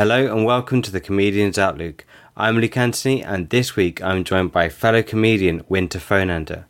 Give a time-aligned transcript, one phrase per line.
[0.00, 2.04] Hello and welcome to the Comedian's Outluke.
[2.34, 6.64] I'm Luke Anthony, and this week I'm joined by fellow comedian Winter Foenander.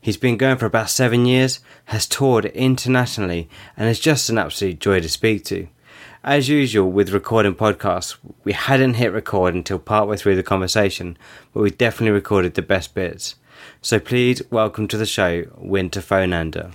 [0.00, 4.80] He's been going for about seven years, has toured internationally, and is just an absolute
[4.80, 5.68] joy to speak to.
[6.24, 11.16] As usual with recording podcasts, we hadn't hit record until partway through the conversation,
[11.54, 13.36] but we definitely recorded the best bits.
[13.80, 16.72] So please welcome to the show Winter Foenander.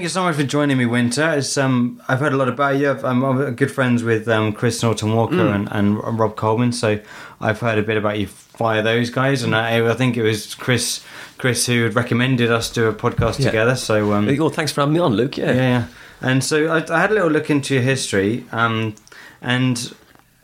[0.00, 1.34] Thank you so much for joining me, Winter.
[1.34, 2.88] It's, um, I've heard a lot about you.
[2.90, 6.98] I've, I'm, I'm good friends with um, Chris Norton Walker and, and Rob Coleman, so
[7.38, 9.42] I've heard a bit about you via those guys.
[9.42, 11.04] And I, I think it was Chris,
[11.36, 13.44] Chris who had recommended us do a podcast Yeah.
[13.50, 13.76] together.
[13.76, 15.36] So um, Well, thanks for having me on, Luke.
[15.36, 15.52] Yeah.
[15.52, 15.86] yeah, yeah.
[16.22, 18.94] And so I, I had a little look into your history, um,
[19.42, 19.94] and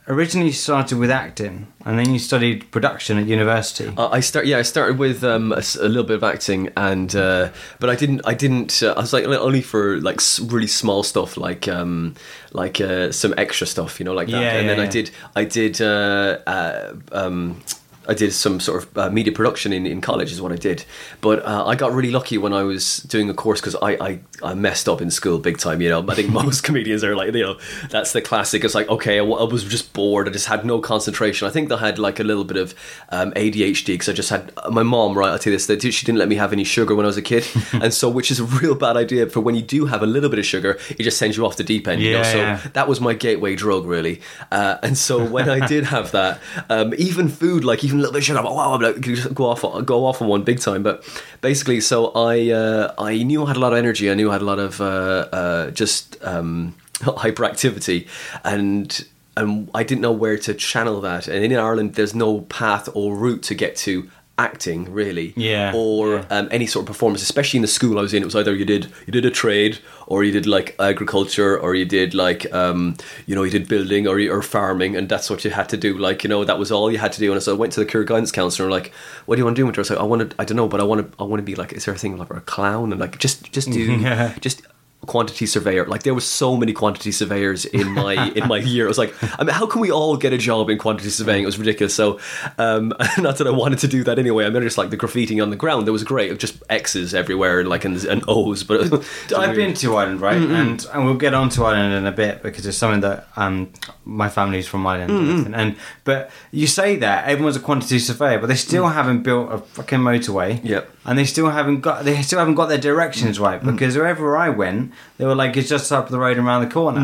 [0.07, 3.93] originally you started with acting, and then you studied production at university.
[3.97, 4.45] Uh, I start.
[4.45, 7.95] Yeah, I started with um, a, a little bit of acting, and uh, but I
[7.95, 8.21] didn't.
[8.25, 8.81] I didn't.
[8.81, 12.15] Uh, I was like only for like really small stuff, like um,
[12.53, 14.41] like uh, some extra stuff, you know, like that.
[14.41, 15.11] Yeah, and yeah, then I did.
[15.35, 15.81] I did.
[15.81, 17.61] Uh, uh, um,
[18.07, 20.85] I did some sort of uh, media production in, in college is what I did,
[21.21, 24.19] but uh, I got really lucky when I was doing a course because I, I
[24.43, 25.81] I messed up in school big time.
[25.81, 28.63] You know, I think most comedians are like you know that's the classic.
[28.63, 30.27] It's like okay, I was just bored.
[30.27, 31.47] I just had no concentration.
[31.47, 32.73] I think I had like a little bit of
[33.09, 35.17] um, ADHD because I just had my mom.
[35.17, 37.07] Right, I'll tell you this: that she didn't let me have any sugar when I
[37.07, 39.85] was a kid, and so which is a real bad idea for when you do
[39.85, 42.01] have a little bit of sugar, it just sends you off the deep end.
[42.01, 42.17] you know?
[42.19, 42.61] Yeah, So yeah.
[42.73, 44.21] that was my gateway drug, really.
[44.51, 48.13] Uh, and so when I did have that, um, even food, like even a little
[48.13, 50.83] bit like, wow, I'm like, just go off, go off on one big time.
[50.83, 51.03] But
[51.41, 54.09] basically, so I, uh, I knew I had a lot of energy.
[54.09, 58.07] I knew I had a lot of uh, uh, just um, hyperactivity,
[58.43, 61.27] and and I didn't know where to channel that.
[61.27, 64.09] And in Ireland, there's no path or route to get to
[64.39, 66.25] acting really Yeah, or yeah.
[66.29, 68.21] um, any sort of performance, especially in the school I was in.
[68.21, 71.73] It was either you did you did a trade, or you did like agriculture, or
[71.75, 72.95] you did like um,
[73.25, 75.97] you know you did building or or farming, and that's what you had to do.
[75.97, 77.31] Like you know that was all you had to do.
[77.33, 78.91] And so I went to the career guidance counselor, and like,
[79.25, 79.65] what do you want to do?
[79.65, 79.79] with her?
[79.79, 81.39] I was like, I want to, I don't know, but I want to, I want
[81.39, 82.91] to be like, is there a thing like a clown?
[82.91, 84.35] And like, just just do Yeah.
[84.39, 84.61] just
[85.07, 85.85] quantity surveyor.
[85.85, 88.85] Like there was so many quantity surveyors in my in my year.
[88.85, 91.43] I was like i mean how can we all get a job in quantity surveying?
[91.43, 91.95] It was ridiculous.
[91.95, 92.19] So
[92.57, 94.45] um not that i wanted to do that anyway.
[94.45, 96.31] I mean just like the graffiti on the ground that was great.
[96.31, 98.93] Of just x's everywhere and like and, and o's but
[99.35, 100.37] I've been to Ireland, right?
[100.37, 103.71] And and we'll get on to Ireland in a bit because it's something that um
[104.05, 105.53] my family's from Ireland, and, everything.
[105.53, 109.57] and but you say that everyone's a quantity surveyor, but they still haven't built a
[109.59, 110.59] fucking motorway.
[110.63, 110.96] Yep.
[111.07, 113.41] And they still haven't got they still haven't got their directions mm.
[113.41, 113.99] right because mm.
[113.99, 116.99] wherever I went, they were like it's just up the road and around the corner.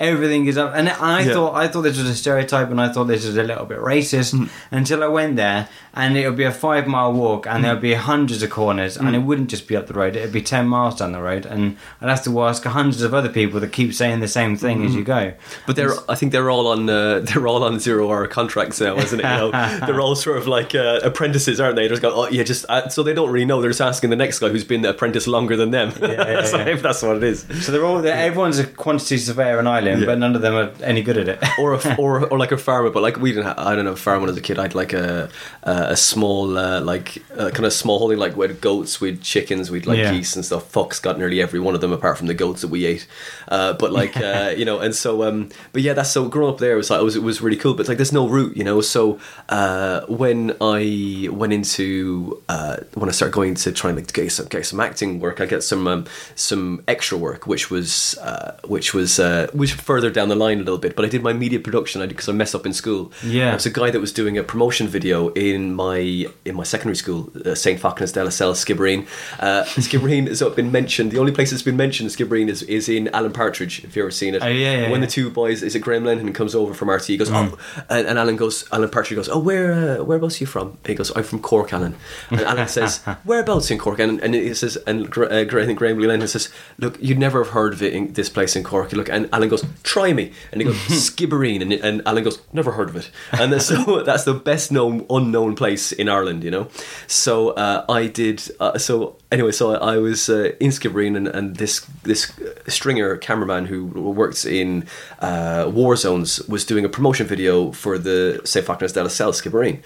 [0.00, 1.32] Everything is up, and I Yeah.
[1.32, 3.78] thought I thought this was a stereotype, and I thought this was a little bit
[3.78, 7.72] racist until I went there, and it would be a five mile walk, and there
[7.72, 10.40] would be hundreds of corners, and it wouldn't just be up the road; it'd be
[10.42, 13.72] ten miles down the road, and I'd have to ask hundreds of other people that
[13.72, 15.32] keep saying the same thing as you go.
[15.66, 19.18] But they're, I think they're all on, uh, they're all on zero-hour contracts now, isn't
[19.18, 19.24] it?
[19.24, 19.50] You know,
[19.86, 21.82] they're all sort of like uh, apprentices, aren't they?
[21.82, 23.60] They're just go, oh yeah, just uh, so they don't really know.
[23.60, 25.92] They're just asking the next guy who's been the apprentice longer than them.
[26.00, 26.66] yeah, so yeah.
[26.68, 27.44] if that's what it is.
[27.62, 30.06] So they're all they're, everyone's a quantity surveyor in Ireland, Yeah.
[30.06, 31.38] but none of them are any good at it.
[31.58, 33.46] or a, or or like a farmer, but like we didn't.
[33.46, 33.96] Have, I don't know.
[33.96, 35.28] Farm when I was a kid, I had like a
[35.62, 39.86] a, small uh, like uh, kind of small holding like with goats, with chickens, we'd
[39.86, 40.12] like Yeah.
[40.12, 40.70] geese and stuff.
[40.70, 43.06] Fox got nearly every one of them apart from the goats that we ate.
[43.48, 46.58] Uh, but like uh, you know, and so um, but yeah, that's so growing up
[46.58, 47.74] there was like it was it was really cool.
[47.74, 48.80] But it's like there's no route, you know.
[48.80, 49.18] So
[49.48, 54.30] uh, when I went into uh, when I started going to try and like get
[54.32, 58.56] some get some acting work, I get some um, some extra work, which was uh,
[58.66, 60.96] which was uh, which further down the line a little bit.
[60.96, 62.00] But I did my media production.
[62.02, 63.12] I did because I messed up in school.
[63.24, 63.54] Yeah.
[63.54, 67.30] Was a guy that was doing a promotion video in my in my secondary school,
[67.46, 67.80] uh, St.
[67.80, 69.06] Fachtna's de la Salle, Skibbereen.
[69.40, 71.12] Uh, Skibbereen has been mentioned.
[71.12, 73.78] The only place it's been mentioned, Skibbereen, is, is in Alan Partridge.
[73.84, 74.42] If you've ever seen it.
[74.42, 75.06] Oh, yeah, yeah, When yeah.
[75.06, 77.04] the two boys, is it Graham Lennon comes over from RT?
[77.06, 77.52] He goes, Mm.
[77.52, 80.68] oh, and, and Alan goes, Alan Partridge goes, oh, where uh, whereabouts are you from?
[80.68, 81.94] And he goes, I'm from Cork, Alan.
[82.30, 83.98] And Alan says, whereabouts in Cork?
[83.98, 86.48] And, and he says, and uh, Graham Lennon says,
[86.78, 88.92] look, you'd never have heard of it in this place in Cork.
[88.92, 92.72] Look, and Alan goes, try me, and he goes, Skibbereen, and, and Alan goes, never
[92.72, 93.10] heard of it.
[93.32, 96.68] And so that's the best known unknown place in Ireland, you know.
[97.06, 98.42] So uh, I did.
[98.60, 102.32] Uh, so anyway, so I, I was uh, in Skibbereen, and, and this this
[102.66, 104.86] stringer cameraman who works in
[105.20, 108.64] uh, war zones was doing a promotion video for the St.
[108.66, 109.82] Fachtna's de la Skibbereen.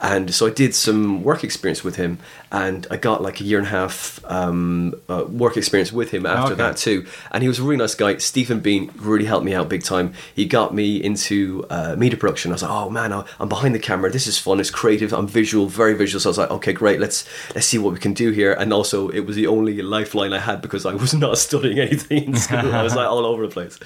[0.00, 2.18] And so I did some work experience with him,
[2.52, 6.26] and I got like a year and a half um, uh, work experience with him
[6.26, 6.62] after Okay.
[6.62, 7.06] that too.
[7.30, 8.16] And he was a really nice guy.
[8.18, 10.12] Stephen Bean, really helped me out big time.
[10.34, 12.50] He got me into uh, media production.
[12.50, 14.10] I was like, oh man, I'm behind the camera.
[14.10, 14.60] This is fun.
[14.60, 15.12] It's creative.
[15.12, 16.20] I'm visual, very visual.
[16.20, 17.00] So I was like, okay, great.
[17.00, 18.52] Let's let's see what we can do here.
[18.52, 22.24] And also, it was the only lifeline I had because I was not studying anything
[22.24, 22.74] in school.
[22.74, 23.78] I was like all over the place,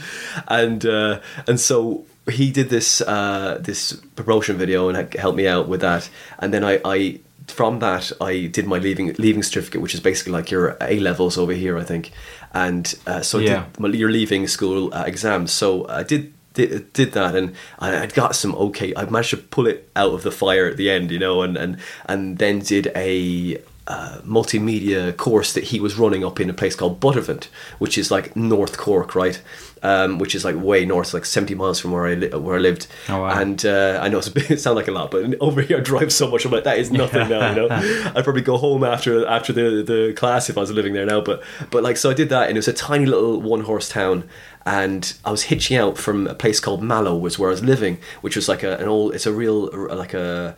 [0.48, 5.68] and uh, and so he did this uh, this promotion video and helped me out
[5.68, 6.08] with that.
[6.38, 10.32] And then I, I from that I did my leaving leaving certificate, which is basically
[10.32, 12.12] like your A levels over here, I think.
[12.52, 13.66] And uh, so Yeah.
[13.72, 15.52] did my, your leaving school uh, exams.
[15.52, 16.32] So I did.
[16.54, 20.12] Did, did that and I I'd got some okay I managed to pull it out
[20.12, 21.76] of the fire at the end you know and and,
[22.06, 26.74] and then did a uh, multimedia course that he was running up in a place
[26.76, 27.48] called Buttevant,
[27.78, 29.40] which is like North Cork, right?
[29.82, 32.58] Um, which is like way north, like seventy miles from where I li- where I
[32.58, 32.86] lived.
[33.08, 33.40] Oh, wow.
[33.40, 35.78] And uh, I know it's a bit, it sounds like a lot, but over here
[35.78, 36.44] I drive so much.
[36.44, 37.50] I'm like that is nothing now.
[37.50, 37.68] You know,
[38.14, 41.20] I'd probably go home after after the the class if I was living there now.
[41.20, 43.88] But but like so I did that, and it was a tiny little one horse
[43.88, 44.24] town.
[44.66, 47.98] And I was hitching out from a place called Mallow, was where I was living,
[48.20, 49.14] which was like a, an old.
[49.14, 50.56] It's a real like a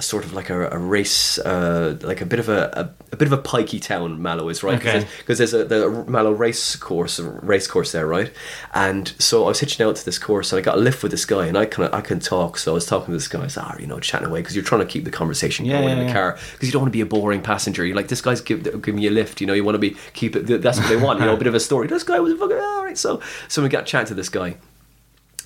[0.00, 3.28] sort of like a, a race, uh, like a bit of a, a, a bit
[3.28, 4.20] of a pikey town.
[4.20, 5.06] Mallow is right Okay.
[5.18, 8.32] because there's a the Mallow race course, race course there, right?
[8.74, 11.12] And so I was hitching out to this course, and I got a lift with
[11.12, 13.28] this guy, and I kind of I can talk, so I was talking to this
[13.28, 13.44] guy.
[13.44, 15.74] I said, "Ah, you know, chatting away because you're trying to keep the conversation Yeah,
[15.78, 16.12] going yeah, in the yeah.
[16.12, 17.86] car because you don't want to be a boring passenger.
[17.86, 19.54] You're like this guy's give, giving you a lift, you know.
[19.54, 20.46] You want to be keep it.
[20.60, 21.86] That's what they want, you know, a bit of a story.
[21.86, 22.98] This guy was fucking all right.
[22.98, 24.56] So so we got chatting to this guy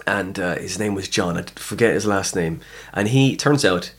[0.07, 1.37] and uh, his name was John.
[1.37, 2.61] I forget his last name.
[2.95, 3.93] And he turns out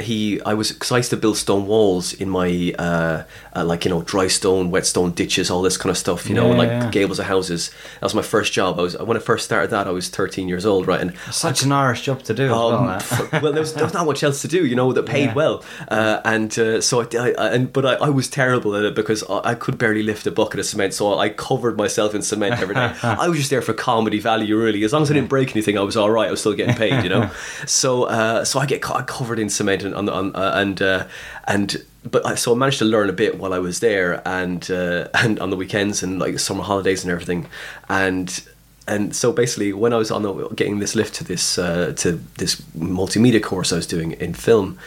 [0.00, 3.24] he I was because I used to build stone walls in my uh,
[3.56, 6.28] uh, like you know dry stone, wet stone ditches, all this kind of stuff.
[6.28, 6.90] You know, Yeah, and like yeah.
[6.90, 7.70] gables of houses.
[7.94, 8.78] That was my first job.
[8.78, 11.00] I was when I first started that I was 13 years old, right?
[11.00, 12.74] And Such an Irish job to do as well.
[12.74, 12.86] um,
[13.42, 15.34] well, there was, there was not much else to do, you know, that paid Yeah.
[15.34, 18.84] well, uh, and uh, so I, I, I- and but I, I was terrible at
[18.84, 22.14] it because I, I could barely lift a bucket of cement, so I covered myself
[22.14, 22.92] in cement every day.
[23.02, 24.84] I was just there for comedy value, really.
[24.84, 26.28] As long as I didn't break anything, I was all right.
[26.28, 27.30] I was still getting paid, you know.
[27.66, 31.06] so uh, so I get co- covered in cement and on, on uh, and uh,
[31.46, 31.84] and.
[32.08, 35.08] But I, so I managed to learn a bit while I was there, and uh,
[35.14, 37.46] and on the weekends and like summer holidays and everything,
[37.88, 38.40] and
[38.88, 42.12] and so basically when I was on the, getting this lift to this uh, to
[42.38, 44.78] this multimedia course I was doing in film,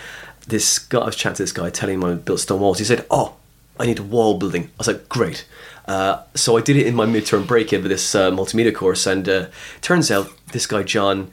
[0.47, 2.79] this guy I was chatting to this guy telling him I built stone walls.
[2.79, 3.35] He said, "Oh,
[3.79, 5.45] I need wall building." I was like, "Great."
[5.87, 9.27] Uh, so I did it in my midterm break in this uh, multimedia course, and
[9.27, 9.45] uh,
[9.81, 11.31] turns out this guy John,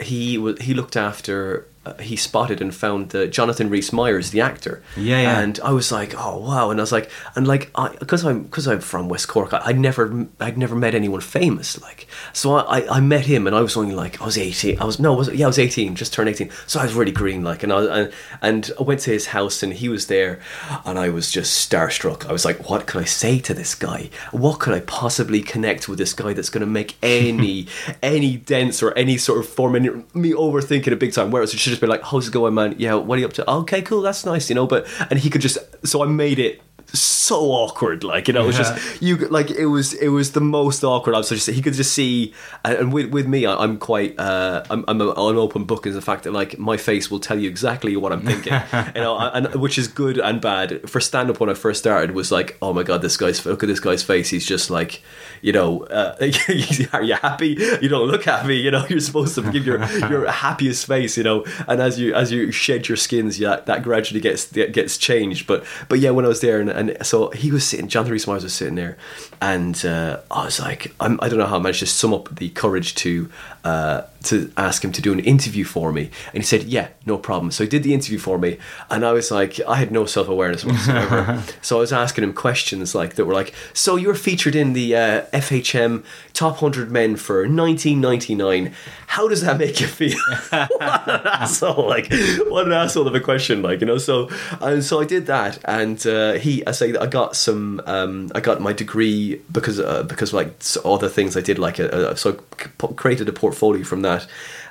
[0.00, 1.66] he was he looked after.
[1.86, 4.82] Uh, he spotted and found uh, Jonathan Rhys Meyers, the actor.
[4.96, 5.38] Yeah, yeah.
[5.38, 8.42] And I was like, oh wow, and I was like, and like, I because I'm
[8.42, 12.56] because I'm from West Cork, I, I'd never I'd never met anyone famous, like, so
[12.56, 14.98] I, I, I met him, and I was only like I was eighteen, I was
[14.98, 17.62] no, was yeah, I was eighteen, just turned eighteen, so I was really green, like,
[17.62, 18.12] and I and,
[18.42, 20.40] and I went to his house, and he was there,
[20.84, 22.26] and I was just starstruck.
[22.26, 24.10] I was like, what can I say to this guy?
[24.32, 27.68] What could I possibly connect with this guy that's going to make any
[28.02, 31.30] any dents or any sort of form in me overthinking it big time?
[31.30, 32.74] Whereas it should just be like, how's it going, man?
[32.78, 33.50] Yeah, what are you up to?
[33.50, 34.66] Okay, cool, that's nice, you know.
[34.66, 36.62] But and he could just so I made it
[37.00, 40.40] so awkward like you know it was just you like it was it was the
[40.40, 41.14] most awkward.
[41.14, 42.32] I was just he could just see
[42.64, 46.02] and, with with me I, I'm quite uh I'm, I'm an open book in the
[46.02, 48.52] fact that like my face will tell you exactly what I'm thinking
[48.94, 50.88] you know and which is good and bad.
[50.88, 53.62] For stand up when I first started was like oh my god this guy's look
[53.62, 54.30] at this guy's face.
[54.30, 55.02] He's just like
[55.42, 56.16] you know uh,
[56.92, 57.56] are you happy?
[57.82, 61.22] You don't look happy you know you're supposed to give your your happiest face you
[61.22, 65.46] know and as you as you shed your skins yeah that gradually gets gets changed.
[65.46, 68.26] But but yeah when I was there and, and so he was sitting Jonathan Rhys
[68.26, 68.96] Meyers was sitting there
[69.40, 72.34] and uh, I was like I'm, I don't know how I managed to sum up
[72.34, 73.30] the courage to
[73.64, 76.10] uh, to ask him to do an interview for me.
[76.32, 77.50] And he said yeah no problem.
[77.50, 78.58] So he did the interview for me
[78.90, 81.42] and I was like I had no self-awareness whatsoever.
[81.62, 84.72] So I was asking him questions like that were like so you were featured in
[84.72, 88.74] the uh, FHM top 100 men for 1999
[89.08, 90.18] how does that make you feel?
[90.50, 92.12] What an asshole like
[92.48, 93.98] what an asshole of a question like you know?
[93.98, 94.28] So
[94.60, 98.30] and so I did that and uh, he I say that I got some um,
[98.34, 100.50] I got my degree because uh, because like
[100.84, 104.15] other things I did like a, a, so I created a portfolio from that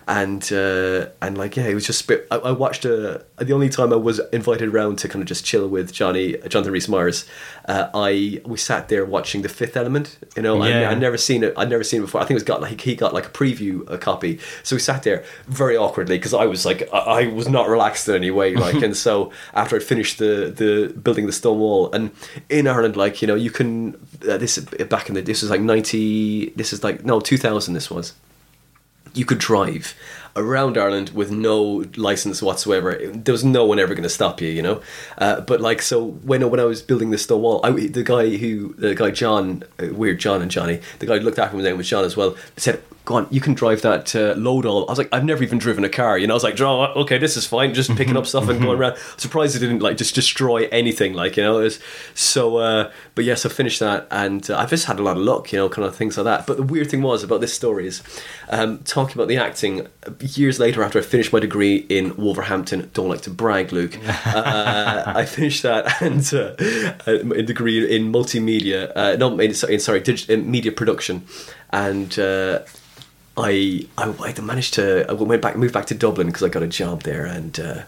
[0.08, 3.92] and uh, and like yeah it was just I, I watched a the only time
[3.92, 7.26] I was invited around to kind of just chill with Johnny Jonathan Rhys Meyers
[7.68, 10.92] uh, I we sat there watching The Fifth Element you know I, Yeah.
[10.92, 12.22] I'd never seen it I'd never seen it before.
[12.22, 14.40] I think it was got like he got like a preview a copy.
[14.64, 18.08] So we sat there very awkwardly because I was like I, I was not relaxed
[18.08, 21.92] in any way like and so after I'd finished the the building the stone wall
[21.94, 22.12] and
[22.50, 23.96] in Ireland like you know you can
[24.30, 27.74] uh, this is back in the this was like 90 this is like no 2000
[27.74, 28.14] this was
[29.16, 29.96] you could drive
[30.36, 33.00] around Ireland with no license whatsoever.
[33.14, 34.82] There was no one ever going to stop you, you know.
[35.18, 38.38] Uh, but like, so when when I was building the stone wall, I, the guy
[38.38, 41.64] who the guy John, uh, weird John and Johnny, the guy who looked after me,
[41.64, 42.82] his name was John as well, said.
[43.06, 44.88] Go on, you can drive that uh, load all.
[44.88, 46.34] I was like, I've never even driven a car, you know.
[46.34, 48.98] I was like, oh, okay, this is fine, just picking up stuff and going around.
[49.18, 51.60] Surprised it didn't like just destroy anything, like you know.
[51.60, 51.80] It was,
[52.16, 55.22] so, uh, but yes, I finished that, and uh, I've just had a lot of
[55.22, 56.48] luck, you know, kind of things like that.
[56.48, 58.02] But the weird thing was about this story is
[58.50, 59.86] um, talking about the acting.
[60.34, 64.00] Years later, after I finished my degree in Wolverhampton, don't like to brag, Luke.
[64.26, 70.52] Uh, I finished that and uh, a degree in multimedia, uh, not in, sorry, in
[70.52, 71.26] media production,
[71.72, 72.18] and.
[72.18, 72.60] Uh,
[73.38, 76.64] I, I I managed to I went back moved back to Dublin because I got
[76.64, 77.82] a job there and uh,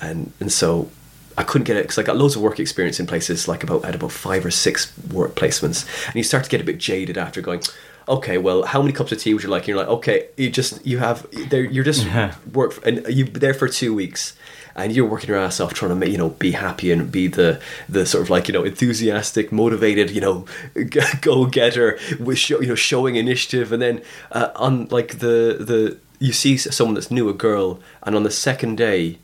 [0.00, 0.90] and and so
[1.36, 3.82] I couldn't get it because I got loads of work experience in places like about
[3.84, 6.78] I had about five or six work placements and you start to get a bit
[6.78, 7.60] jaded after going
[8.08, 9.62] okay well how many cups of tea would you like?
[9.62, 12.34] And you're like okay you just you have there you're just Yeah.
[12.52, 14.36] work for, and you're there for two weeks
[14.76, 17.26] and you're working your ass off trying to make you know be happy and be
[17.28, 20.44] the the sort of like you know enthusiastic motivated you know
[21.22, 23.72] go getter with show, you know showing initiative.
[23.72, 28.14] And then uh, on like the the you see someone that's new a girl and
[28.14, 29.18] on the second day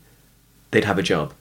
[0.71, 1.33] they'd have a job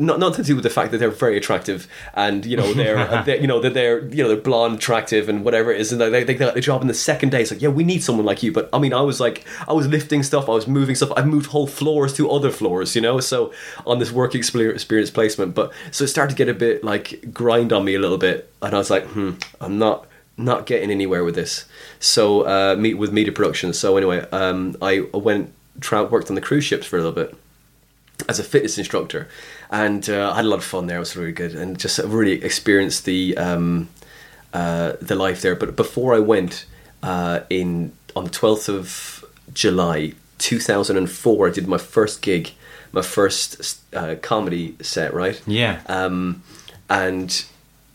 [0.00, 3.22] not not to do with the fact that they're very attractive and you know they're,
[3.26, 6.00] they're you know that they're you know they're blonde attractive and whatever it is and
[6.00, 7.42] they, they, got a job in the second day.
[7.42, 9.72] It's like yeah we need someone like you but I mean I was like I
[9.72, 13.02] was lifting stuff I was moving stuff I moved whole floors to other floors you
[13.02, 13.52] know so
[13.86, 15.54] on this work experience placement.
[15.54, 18.50] But so it started to get a bit like grind on me a little bit
[18.62, 20.06] and I was like hmm I'm not
[20.36, 21.66] not getting anywhere with this.
[21.98, 23.72] So uh meet with media production.
[23.72, 27.34] So anyway um I went tra- worked on the cruise ships for a little bit
[28.28, 29.28] as a fitness instructor,
[29.70, 30.96] and uh, I had a lot of fun there.
[30.96, 33.88] It was really good, and just really experienced the um,
[34.52, 35.54] uh, the life there.
[35.54, 36.66] But before I went
[37.02, 42.22] uh, in on the twelfth of July, two thousand and four, I did my first
[42.22, 42.50] gig,
[42.92, 45.12] my first uh, comedy set.
[45.14, 45.80] Right, Yeah.
[45.86, 46.42] um,
[46.88, 47.44] and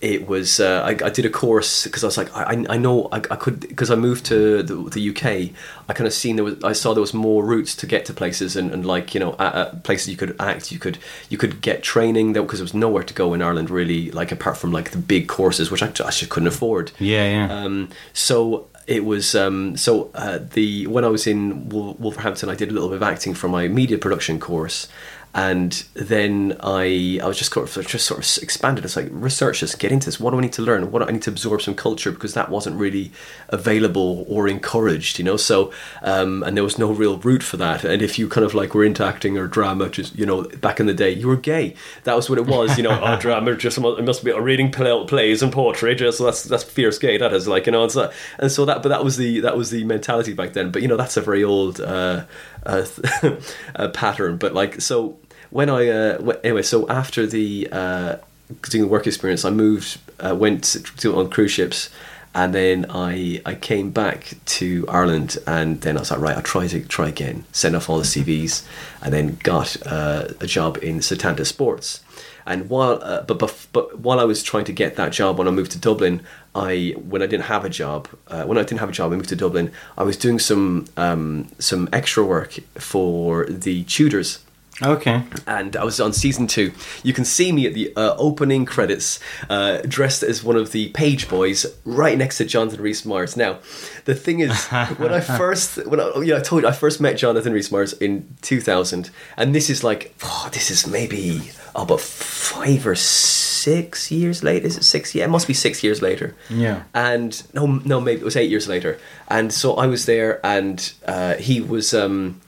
[0.03, 3.07] it was uh, I, I did a course because I was like I, I know
[3.13, 5.55] I, I could because I moved to the, the UK
[5.87, 8.13] I kind of seen there was I saw there was more routes to get to
[8.13, 10.97] places and, and like you know at, at places you could act you could
[11.29, 14.33] you could get training there because there was nowhere to go in Ireland really like
[14.33, 17.63] apart from like the big courses which I just couldn't afford yeah, yeah.
[17.63, 22.69] um, so it was um, so uh, the when I was in Wolverhampton, I did
[22.69, 24.87] a little bit of acting for my media production course,
[25.35, 28.85] and then I I was just sort of just sort of expanded.
[28.85, 30.19] It's like research this, get into this.
[30.19, 30.91] What do I need to learn?
[30.91, 33.11] What do I need to absorb some culture because that wasn't really
[33.49, 35.37] available or encouraged, you know.
[35.37, 35.71] So
[36.03, 37.83] um, and there was no real route for that.
[37.83, 40.79] And if you kind of like were into acting or drama, just you know, back
[40.79, 41.75] in the day, you were gay.
[42.03, 42.99] That was what it was, you know.
[43.01, 45.95] oh, drama, just it must be reading play, plays and poetry.
[45.95, 47.17] Just that's that's fierce gay.
[47.17, 47.83] That is like you know.
[47.83, 50.69] And so, and so that, but that was the that was the mentality back then.
[50.69, 52.25] But you know, that's a very old uh,
[52.65, 52.85] uh,
[53.75, 54.37] uh, pattern.
[54.37, 55.17] But like so
[55.53, 58.15] when I uh, anyway, so after the uh,
[58.63, 60.63] doing the work experience, I moved, uh, went
[60.97, 61.91] to on cruise ships,
[62.33, 66.41] and then I I came back to Ireland, and then I was like, right, I'll
[66.41, 68.65] try to try again, send off all the CVs,
[69.03, 72.03] and then got uh, a job in Setanta Sports.
[72.47, 75.47] And while uh, but, but but while I was trying to get that job when
[75.47, 76.21] I moved to Dublin,
[76.55, 79.17] I when I didn't have a job uh, when I didn't have a job, I
[79.17, 79.71] moved to Dublin.
[79.99, 84.39] I was doing some um, some extra work for the Tudors
[84.83, 85.23] okay.
[85.47, 86.71] and I was on season two.
[87.03, 90.89] You can see me at the uh, opening credits, uh, dressed as one of the
[90.89, 93.35] page boys, right next to Jonathan Rhys Meyers.
[93.37, 93.59] Now,
[94.05, 96.99] the thing is, when I first, when I, you know, I told you I first
[97.01, 101.51] met Jonathan Rhys Meyers in two thousand, and this is like, oh, this is maybe
[101.75, 104.65] oh, about five or six years later.
[104.67, 105.15] Is it six?
[105.15, 106.83] Yeah, it must be six years later Yeah.
[106.93, 108.97] and no no maybe it was eight years later
[109.29, 112.41] and so i was there and uh, he was um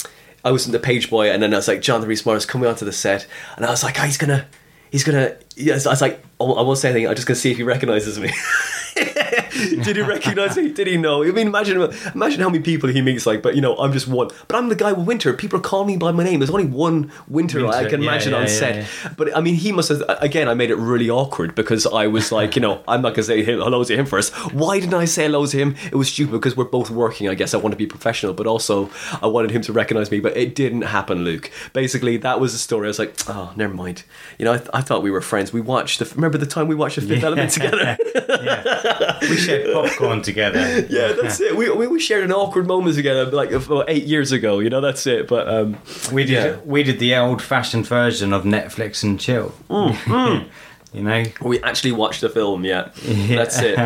[0.45, 2.69] i was the page boy and then i was like john the reese Morris coming
[2.69, 3.27] onto the set.
[3.57, 4.47] And i was like oh, he's gonna
[4.91, 7.07] he's gonna yes i was like i won't say anything.
[7.09, 8.31] I'm just gonna see if he recognizes me
[9.83, 11.81] did he recognize me did he know i mean imagine
[12.13, 14.69] imagine how many people he meets like but you know i'm just one but i'm
[14.69, 17.83] the guy with winter people call me by my name there's only one winter, i
[17.89, 18.87] can yeah, imagine yeah, on yeah, set
[19.17, 20.03] but I mean, he must have.
[20.21, 23.23] Again, I made it really awkward because I was like, you know, I'm not gonna
[23.23, 24.33] say hello to him first.
[24.53, 25.75] Why didn't I say hello to him?
[25.91, 27.29] It was stupid because we're both working.
[27.29, 28.89] I guess I want to be professional, but also
[29.21, 30.19] I wanted him to recognize me.
[30.19, 31.51] But it didn't happen, Luke.
[31.73, 32.87] Basically, that was the story.
[32.87, 34.03] I was like, oh, never mind.
[34.37, 35.53] You know, I, I thought we were friends.
[35.53, 36.05] We watched the.
[36.15, 37.97] Remember the time we watched the Fifth Element together?
[39.21, 40.59] We shared popcorn together.
[40.89, 41.55] yeah, that's it.
[41.55, 43.49] We, we we shared an awkward moment together like
[43.87, 44.59] eight years ago.
[44.59, 45.27] You know, that's it.
[45.27, 45.77] But um,
[46.11, 46.57] We did Yeah.
[46.65, 49.53] we did the old fashioned version of Netflix and chill.
[50.93, 51.23] you know?
[51.41, 52.89] We actually watched the film, yeah.
[53.03, 53.35] Yeah.
[53.35, 53.77] That's it.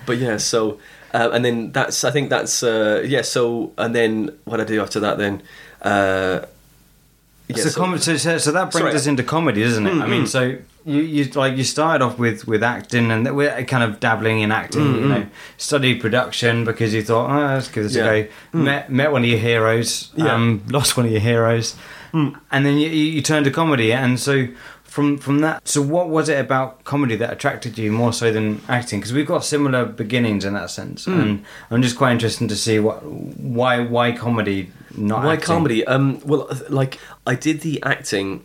[0.06, 0.78] But yeah, so
[1.12, 3.22] uh, and then that's I think that's uh, yeah.
[3.22, 5.42] So and then what I do after that then.
[5.82, 6.46] Uh,
[7.48, 8.94] yeah, so, com- so, so, that brings Sorry.
[8.94, 9.94] us into comedy, doesn't it?
[9.94, 13.84] I mean, so you, you like you started off with with acting and we're kind
[13.84, 14.94] of dabbling in acting.
[14.94, 18.10] You know, studied production because you thought, oh, let's give this Yeah.
[18.10, 18.28] a go.
[18.52, 20.34] Met met one of your heroes, Yeah.
[20.34, 21.76] um, lost one of your heroes,
[22.12, 23.92] and then you, you you turned to comedy.
[23.92, 24.48] And so
[24.84, 28.60] from from that, so what was it about comedy that attracted you more so than
[28.68, 28.98] acting?
[29.00, 32.78] Because we've got similar beginnings in that sense, and I'm just quite interested to see
[32.80, 35.46] what why why comedy not Why acting?
[35.46, 35.86] comedy?
[35.86, 38.42] Um, well, like I did the acting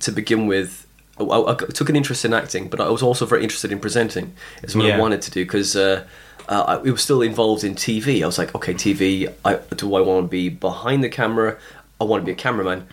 [0.00, 0.86] to begin with.
[1.20, 4.34] I, I took an interest in acting, but I was also very interested in presenting.
[4.62, 4.96] It's what Yeah.
[4.96, 6.04] I wanted to do because uh,
[6.48, 8.22] uh, I, was still involved in TV.
[8.22, 9.32] I was like, okay, TV.
[9.44, 11.58] I, do I want to be behind the camera?
[12.00, 12.86] I want to be a cameraman.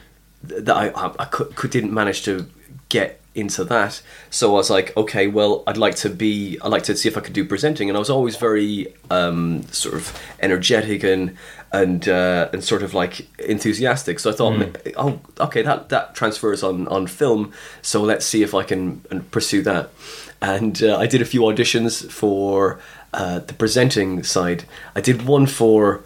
[0.44, 2.48] That I, I, could didn't manage to
[2.90, 4.02] get into that.
[4.30, 6.58] So I was like, okay, well, I'd like to be.
[6.62, 9.64] I'd like to see if I could do presenting, and I was always very um,
[9.72, 11.38] sort of energetic and
[11.72, 14.20] and uh, and sort of like enthusiastic.
[14.20, 17.52] So I thought, oh, okay, that that transfers on on film.
[17.82, 19.90] So let's see if I can pursue that.
[20.42, 22.80] And uh, I did a few auditions for
[23.14, 24.66] uh, the presenting side.
[24.96, 26.04] I did one for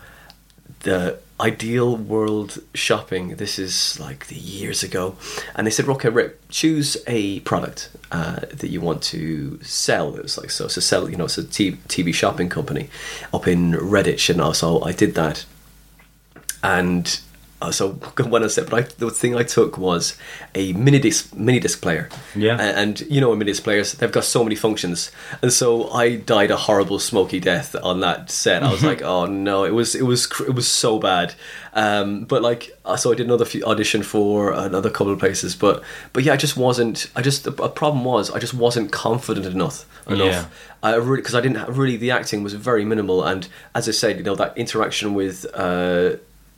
[0.81, 3.35] the ideal world shopping.
[3.35, 5.15] This is like the years ago.
[5.55, 10.15] And they said okay Rick, choose a product uh, that you want to sell.
[10.15, 12.89] It was like so a sell you know it's a tv shopping company
[13.33, 15.45] up in redditch and also i did that.
[16.63, 17.19] And
[17.61, 17.91] uh, so
[18.27, 20.17] when I said, but I, the thing I took was
[20.55, 22.09] a mini disc mini disc player.
[22.35, 22.57] Yeah.
[22.57, 26.15] A- and, you know, mini disc players they've got so many functions, and so I
[26.15, 28.63] died a horrible smoky death on that set.
[28.63, 31.33] I was like, oh no, it was it was it was so bad.
[31.73, 35.55] Um, but like, uh, so I did another few audition for another couple of places,
[35.55, 37.09] but but yeah, I just wasn't.
[37.15, 40.27] I just the a problem was I just wasn't confident enough enough.
[40.27, 40.45] Yeah.
[40.83, 44.17] I really because I didn't really the acting was very minimal, and as I said,
[44.17, 46.15] you know that interaction with uh,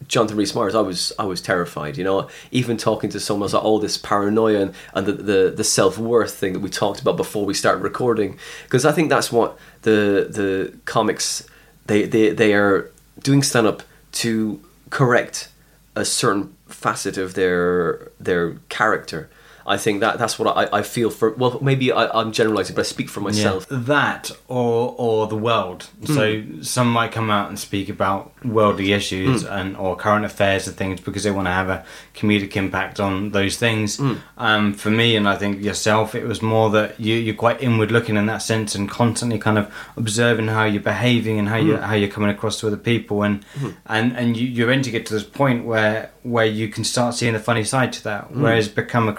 [0.07, 1.97] Jonathan Rhys Meyers, I was I was terrified.
[1.97, 5.53] You know, even talking to someone, was like, oh, this paranoia and, and the the,
[5.55, 9.09] the self worth thing that we talked about before we started recording, because I think
[9.09, 11.47] that's what the the comics
[11.85, 12.91] they they they are
[13.21, 13.83] doing stand up
[14.13, 15.49] to correct
[15.95, 19.29] a certain facet of their their character.
[19.65, 21.31] I think that that's what I, I feel for.
[21.31, 23.67] Well, maybe I, I'm generalizing, but I speak for myself.
[23.69, 23.77] Yeah.
[23.81, 25.83] That or or the world.
[26.05, 26.13] Hmm.
[26.13, 29.53] So some might come out and speak about worldly issues hmm.
[29.53, 33.31] and or current affairs and things because they want to have a comedic impact on
[33.31, 33.97] those things.
[33.97, 34.15] Hmm.
[34.37, 37.91] Um, for me and I think yourself, it was more that you you're quite inward
[37.91, 41.77] looking in that sense and constantly kind of observing how you're behaving and how you
[41.77, 43.45] how you're coming across to other people and
[43.85, 47.33] and and you you eventually get to this point where where you can start seeing
[47.33, 49.13] the funny side to that, whereas become a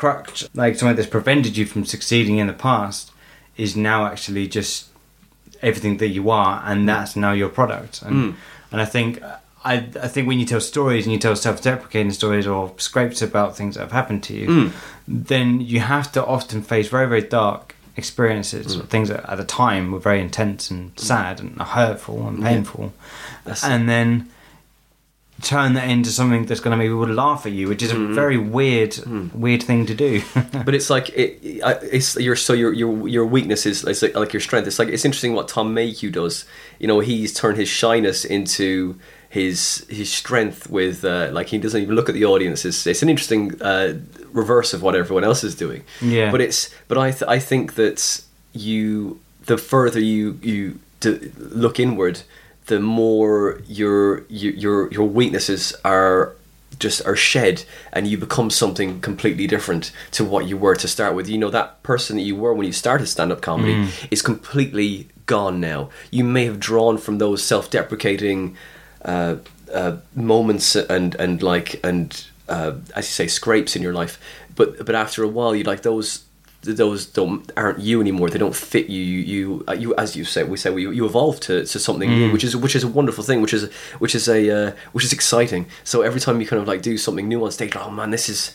[0.55, 3.13] like something that's prevented you from succeeding in the past,
[3.57, 4.89] is now actually just
[5.63, 6.87] everything that you are, and mm.
[6.87, 8.03] that's now your product.
[8.03, 8.35] And mm.
[8.73, 9.23] and I think
[9.65, 13.57] I I think when you tell stories and you tell self-deprecating stories or scrapes about
[13.57, 14.73] things that have happened to you, mm.
[15.07, 19.93] then you have to often face very very dark experiences, things that at the time
[19.93, 22.93] were very intense and sad and hurtful and painful,
[23.47, 23.65] it.
[23.65, 24.29] and then
[25.43, 27.99] turn that into something that's going to make people laugh at you, which is a
[27.99, 28.97] very weird,
[29.35, 30.23] weird thing to do.
[30.65, 34.33] but it's like it, it's your so your your your weakness is it's like, like
[34.33, 34.67] your strength.
[34.67, 36.45] It's like it's interesting what Tom Mayhew does.
[36.79, 41.83] You know, he's turned his shyness into his his strength with uh, like he doesn't
[41.83, 42.65] even look at the audience.
[42.65, 43.99] It's, it's an interesting uh,
[44.33, 45.83] reverse of what everyone else is doing.
[46.01, 46.31] Yeah.
[46.31, 51.81] But it's but I th- I think that you the further you you d- look
[51.81, 52.23] inward,
[52.67, 56.35] the more your your your weaknesses are
[56.79, 61.15] just are shed and you become something completely different to what you were to start
[61.15, 61.29] with.
[61.29, 65.61] You know that person that you were when you started stand-up comedy is completely gone
[65.61, 65.91] now.
[66.11, 68.57] You may have drawn from those self-deprecating
[69.05, 69.37] uh,
[69.73, 74.19] uh, moments and and like and uh, as you say scrapes in your life
[74.55, 76.25] but but after a while you like those
[76.65, 78.31] those don't aren't you anymore.
[78.31, 79.03] They don't fit you.
[79.03, 82.11] You, you, uh, you as you say, we say we, you evolve to, to something
[82.11, 85.05] new, which is which is a wonderful thing, which is which is a uh, which
[85.05, 85.67] is exciting.
[85.85, 88.29] So every time you kind of like do something new on stage, oh man, this
[88.29, 88.55] is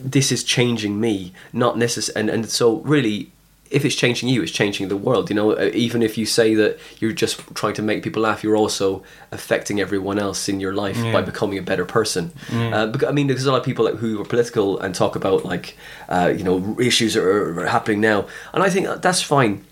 [0.00, 2.20] this is changing me, not necessary.
[2.20, 3.32] And and so really,
[3.70, 5.30] if it's changing you, it's changing the world.
[5.30, 8.42] You know, Uh, even if you say that you're just trying to make people laugh,
[8.44, 12.32] you're also affecting everyone else in your life by becoming a better person.
[12.52, 15.16] Uh, because, I mean, there's a lot of people like, who are political and talk
[15.16, 15.76] about like,
[16.08, 19.64] uh, you know, issues that are, are happening now, and I think that's fine.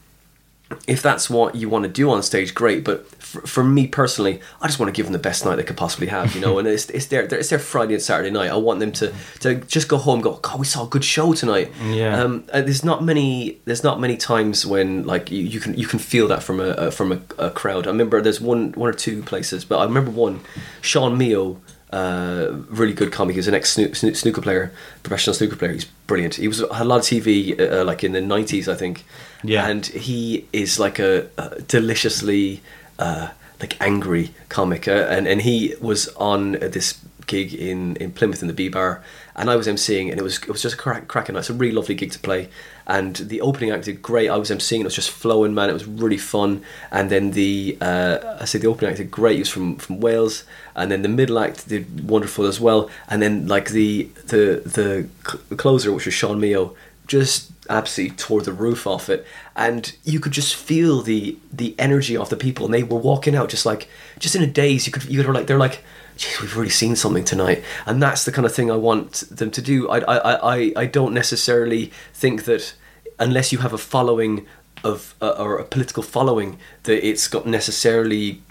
[0.88, 2.82] If that's what you want to do on stage, great.
[2.82, 5.62] But for, for me personally, I just want to give them the best night they
[5.62, 6.58] could possibly have, you know.
[6.60, 8.50] and it's, it's their it's their Friday and Saturday night.
[8.50, 11.04] I want them to to just go home, and go, God, we saw a good
[11.04, 11.70] show tonight.
[11.84, 12.20] Yeah.
[12.20, 16.00] Um, there's not many there's not many times when like you, you can you can
[16.00, 17.86] feel that from a, a from a, a crowd.
[17.86, 20.40] I remember there's one one or two places, but I remember one,
[20.80, 21.60] Sean Meo.
[21.92, 23.36] Uh, really good comic.
[23.36, 24.72] He's an ex snooker player,
[25.02, 25.72] professional snooker player.
[25.72, 26.34] He's brilliant.
[26.34, 29.04] He was had a lot of TV, uh, like in the nineties, I think.
[29.44, 29.68] Yeah.
[29.68, 32.60] and he is like a, a deliciously
[32.98, 33.28] uh,
[33.60, 38.48] like angry comic, uh, and and he was on this gig in, in Plymouth in
[38.48, 39.02] the B Bar,
[39.34, 41.36] and I was emceeing, and it was it was just a crack, cracking.
[41.36, 42.48] It's a really lovely gig to play,
[42.86, 44.28] and the opening act did great.
[44.28, 45.70] I was emceeing, it was just flowing, man.
[45.70, 49.34] It was really fun, and then the uh, I say the opening act did great.
[49.34, 50.44] He was from from Wales,
[50.74, 55.08] and then the middle act did wonderful as well, and then like the the the
[55.28, 60.20] cl- closer, which was Sean Meo, just absolutely tore the roof off it and you
[60.20, 63.66] could just feel the the energy of the people and they were walking out just
[63.66, 63.88] like
[64.20, 65.82] just in a daze you could you were like they're like
[66.16, 67.62] Geez, we've really seen something tonight.
[67.84, 69.88] And that's the kind of thing i want them to do.
[69.88, 72.74] I i i, I don't necessarily think that
[73.18, 74.46] unless you have a following
[74.84, 78.42] of uh, or a political following that it's got necessarily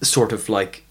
[0.00, 0.84] sort of like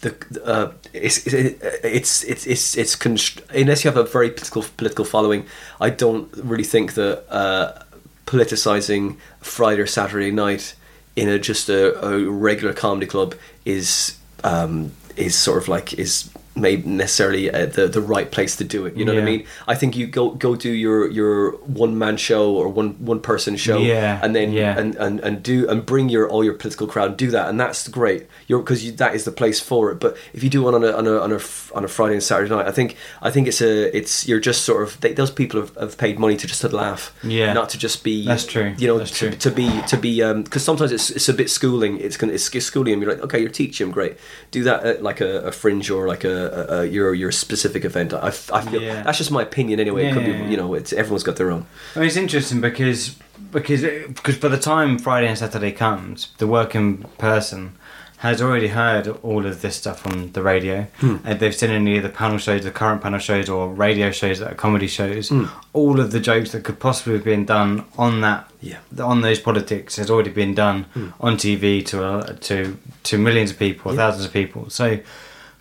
[0.00, 0.14] the
[0.44, 5.46] uh, it's, it's it's it's it's const- unless you have a very political political following,
[5.80, 7.82] I don't really think that uh,
[8.26, 10.74] politicizing Friday or Saturday night
[11.16, 16.30] in a just a, a regular comedy club is um, is sort of like is
[16.56, 18.96] maybe necessarily uh, the the right place to do it.
[18.96, 19.46] You know what I mean?
[19.68, 23.56] I think you go go do your your one man show or one one person
[23.56, 24.78] show, Yeah, and then yeah.
[24.78, 27.60] and, and and do and bring your all your political crowd and do that, and
[27.60, 28.26] that's great.
[28.48, 30.00] You're because you, that is the place for it.
[30.00, 31.40] But if you do one on a on a on a,
[31.74, 34.64] on a Friday and Saturday night, I think I think it's a it's you're just
[34.64, 37.52] sort of they, those people have, have paid money to just to laugh, Yeah.
[37.52, 38.74] not to just be That's true.
[38.78, 39.36] You know, That's to, true.
[39.36, 41.98] to be to be because sometimes it's it's a bit schooling.
[42.00, 43.02] It's gonna it's schooling them.
[43.02, 44.16] You're like, okay, you're teaching great.
[44.50, 47.84] Do that at like a, a fringe or like a, a, a your your specific
[47.84, 48.12] event.
[48.12, 49.02] I, I feel Yeah.
[49.02, 50.06] that's just my opinion anyway.
[50.06, 50.42] It could Yeah.
[50.44, 51.66] be you know, it's everyone's got their own.
[51.94, 53.16] I mean, it's interesting because
[53.52, 57.72] because because by the time Friday and Saturday comes, the working person
[58.20, 60.86] has already heard all of this stuff on the radio.
[61.02, 64.38] And they've seen any of the panel shows, the current panel shows, or radio shows
[64.38, 65.28] that are comedy shows.
[65.28, 65.44] Hmm.
[65.74, 68.78] All of the jokes that could possibly have been done on that, Yeah.
[68.98, 71.08] on those politics, has already been done hmm.
[71.20, 73.98] on TV to uh, to to millions of people, Yeah.
[73.98, 74.70] thousands of people.
[74.70, 74.98] So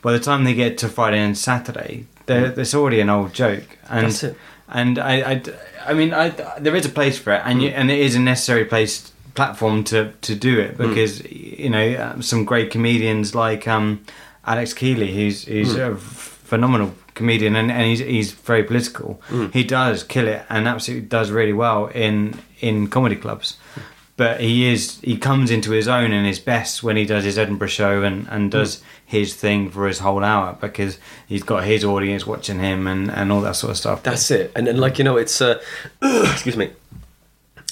[0.05, 2.75] by the time they get to Friday and Saturday, it's mm.
[2.75, 3.79] already an old joke.
[3.89, 4.37] And That's it.
[4.69, 5.43] and I, I,
[5.87, 7.73] I mean, I, there is a place for it, and you, mm.
[7.73, 10.87] and it is a necessary place platform to to do it mm.
[10.87, 14.05] because you know um, some great comedians like um,
[14.45, 19.19] Alex Kealy, who's who's a f- phenomenal comedian and, and he's he's very political.
[19.53, 23.57] He does kill it and absolutely does really well in in comedy clubs.
[24.17, 27.37] But he is he comes into his own and his best when he does his
[27.37, 31.83] Edinburgh show and, and does his thing for his whole hour because he's got his
[31.83, 34.03] audience watching him and, and all that sort of stuff.
[34.03, 35.61] That's it, and and like you know, it's uh,
[36.01, 36.71] excuse me.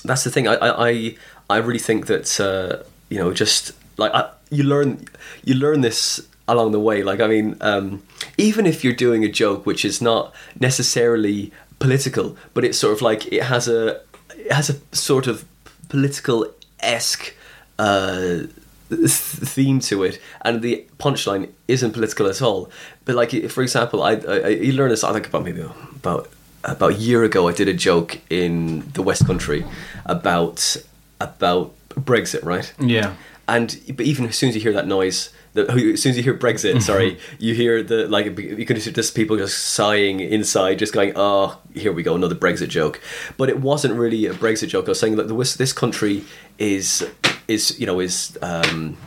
[0.03, 0.49] That's the thing.
[0.49, 1.15] I I I,
[1.49, 5.06] I really think that uh, you know, just like I, you learn
[5.45, 7.03] you learn this along the way.
[7.03, 8.03] Like I mean, um,
[8.38, 13.01] even if you're doing a joke which is not necessarily political, but it's sort of
[13.01, 14.01] like it has a
[14.36, 15.45] it has a sort of
[15.93, 16.47] political
[16.79, 17.36] esque.
[17.77, 18.47] Uh,
[18.89, 19.12] th-
[19.56, 22.69] theme to it, and the punchline isn't political at all.
[23.06, 25.03] But like, for example, I, I, I you learn this.
[25.03, 26.29] I think about maybe about
[26.63, 27.47] about a year ago.
[27.47, 29.65] I did a joke in the West Country
[30.06, 30.75] about
[31.19, 32.73] about Brexit, right?
[32.79, 33.13] yeah.
[33.47, 36.23] And but even as soon as you hear that noise, the, as soon as you
[36.23, 40.93] hear Brexit, sorry, you hear the like you could just people just sighing inside, just
[40.93, 42.99] going, "Oh, here we go, another Brexit joke."
[43.37, 44.85] But it wasn't really a Brexit joke.
[44.85, 46.23] I was saying that the, this country
[46.57, 47.07] is
[47.47, 48.97] is you know is um,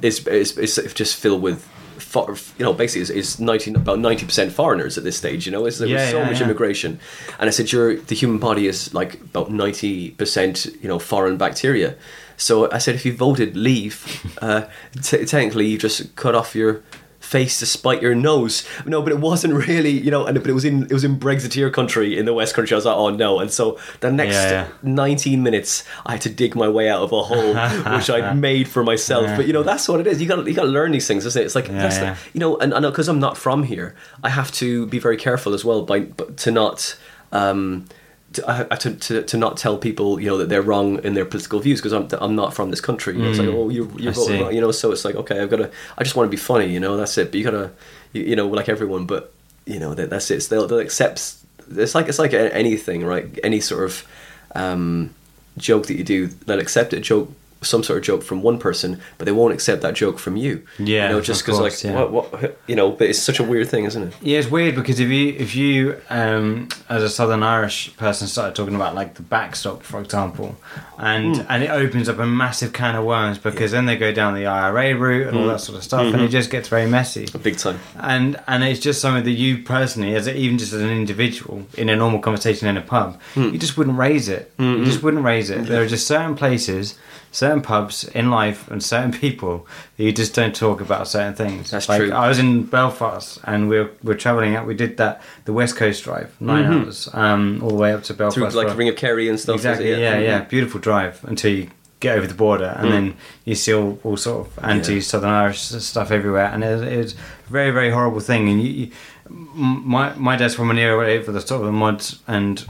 [0.00, 1.68] is, is is just filled with.
[2.12, 5.46] You know, basically, is, is 19, about ninety percent foreigners at this stage.
[5.46, 6.44] You know, is there was so yeah, much yeah.
[6.44, 6.98] immigration,
[7.38, 11.36] and I said, "Your the human body is like about ninety percent, you know, foreign
[11.36, 11.94] bacteria."
[12.40, 14.66] So I said, if you voted leave, uh,
[15.02, 16.82] t- technically you just cut off your
[17.20, 18.66] face to spite your nose.
[18.86, 20.24] No, but it wasn't really, you know.
[20.24, 22.74] And but it was in it was in Brexiteer country in the West Country.
[22.74, 23.40] I was like, oh no.
[23.40, 24.68] And so the next Yeah, yeah.
[24.82, 27.54] nineteen minutes, I had to dig my way out of a hole
[27.96, 29.24] which I'd made for myself.
[29.26, 29.36] Yeah.
[29.36, 30.20] But you know, that's what it is.
[30.20, 31.44] You got you got to learn these things, isn't it?
[31.44, 31.98] It's like that's.
[31.98, 35.18] The, you know, and know because I'm not from here, I have to be very
[35.18, 36.96] careful as well by to not.
[37.32, 37.86] Um,
[38.34, 41.24] to, I to, to, to not tell people you know that they're wrong in their
[41.24, 43.16] political views because I'm, I'm not from this country.
[43.16, 44.00] You know, it's like oh you Mm.
[44.00, 46.14] you I voted wrong, you know so it's like okay I've got to I just
[46.16, 47.30] want to be funny you know that's it.
[47.30, 47.70] But you gotta
[48.12, 49.32] you, you know like everyone but
[49.66, 50.40] you know that, that's it.
[50.42, 51.34] So they'll, they'll accept
[51.76, 53.26] it's like it's like anything right?
[53.42, 54.06] Any sort of
[54.54, 55.14] um
[55.58, 57.30] joke that you do, they'll accept a joke,
[57.62, 60.62] some sort of joke from one person, but they won't accept that joke from you.
[60.78, 62.04] Yeah, you know, just because like yeah.
[62.04, 64.14] what, what, you know, but it's such a weird thing, isn't it?
[64.22, 68.54] Yeah, it's weird because if you if you um, as a Southern Irish person started
[68.54, 70.56] talking about like the backstop, for example,
[70.98, 71.42] and Hmm.
[71.50, 74.46] and it opens up a massive can of worms because then they go down the
[74.46, 75.48] IRA route and all Hmm.
[75.50, 76.24] that sort of stuff, and Mm-hmm.
[76.24, 77.26] it just gets very messy.
[77.42, 77.78] Big time.
[77.98, 81.66] And and it's just something that you personally, as a, even just as an individual
[81.76, 83.50] in a normal conversation in a pub, Hmm.
[83.52, 84.50] you just wouldn't raise it.
[84.58, 85.66] You just wouldn't raise it.
[85.66, 86.94] There are just certain places,
[87.32, 89.66] certain pubs in life, and certain people
[89.96, 91.70] you just don't talk about certain things.
[91.70, 92.12] That's like, true.
[92.12, 94.66] I was in Belfast and we were, we were traveling out.
[94.66, 98.14] We did that the West Coast drive, 9 hours, um, all the way up to
[98.14, 98.36] Belfast.
[98.38, 98.50] Mm-hmm.
[98.50, 99.56] Through like for- Ring of Kerry and stuff.
[99.56, 99.90] Exactly.
[99.90, 102.90] Yeah, yeah, Beautiful drive until you get over the border, and Mm.
[102.92, 103.14] then
[103.44, 107.16] you see all, all sort of anti-Southern Irish stuff everywhere, and it, it's a
[107.52, 108.48] very, very horrible thing.
[108.48, 108.90] And you, you,
[109.28, 112.64] my my dad's from an era where for the sort of the mods and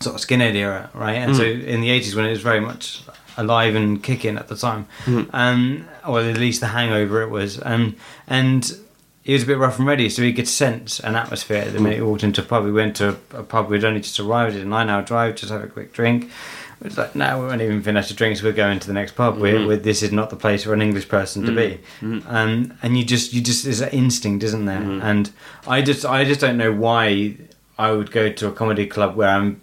[0.00, 1.16] sort of skinhead era, right?
[1.16, 1.64] And so Mm.
[1.66, 3.02] in the eighties, when it was very much
[3.36, 5.28] alive and kicking at the time, Mm.
[5.32, 7.96] um, or at least the hangover it was, um,
[8.26, 8.76] and
[9.22, 11.96] he was a bit rough and ready, so he could sense an atmosphere the minute
[11.96, 12.64] he walked into a pub.
[12.64, 15.50] We went to a pub we'd only just arrived, did a nine hour drive, just
[15.50, 16.30] have a quick drink.
[16.84, 18.42] It's like, no, we won't even finish the drinks.
[18.42, 19.38] We're going to the next pub.
[19.38, 21.80] We're, we're, this is not the place for an English person to be.
[22.02, 24.82] Um, and you just, you just, there's an instinct, isn't there?
[24.82, 25.30] And
[25.66, 27.36] I just, I just don't know why
[27.78, 29.60] I would go to a comedy club where I'm,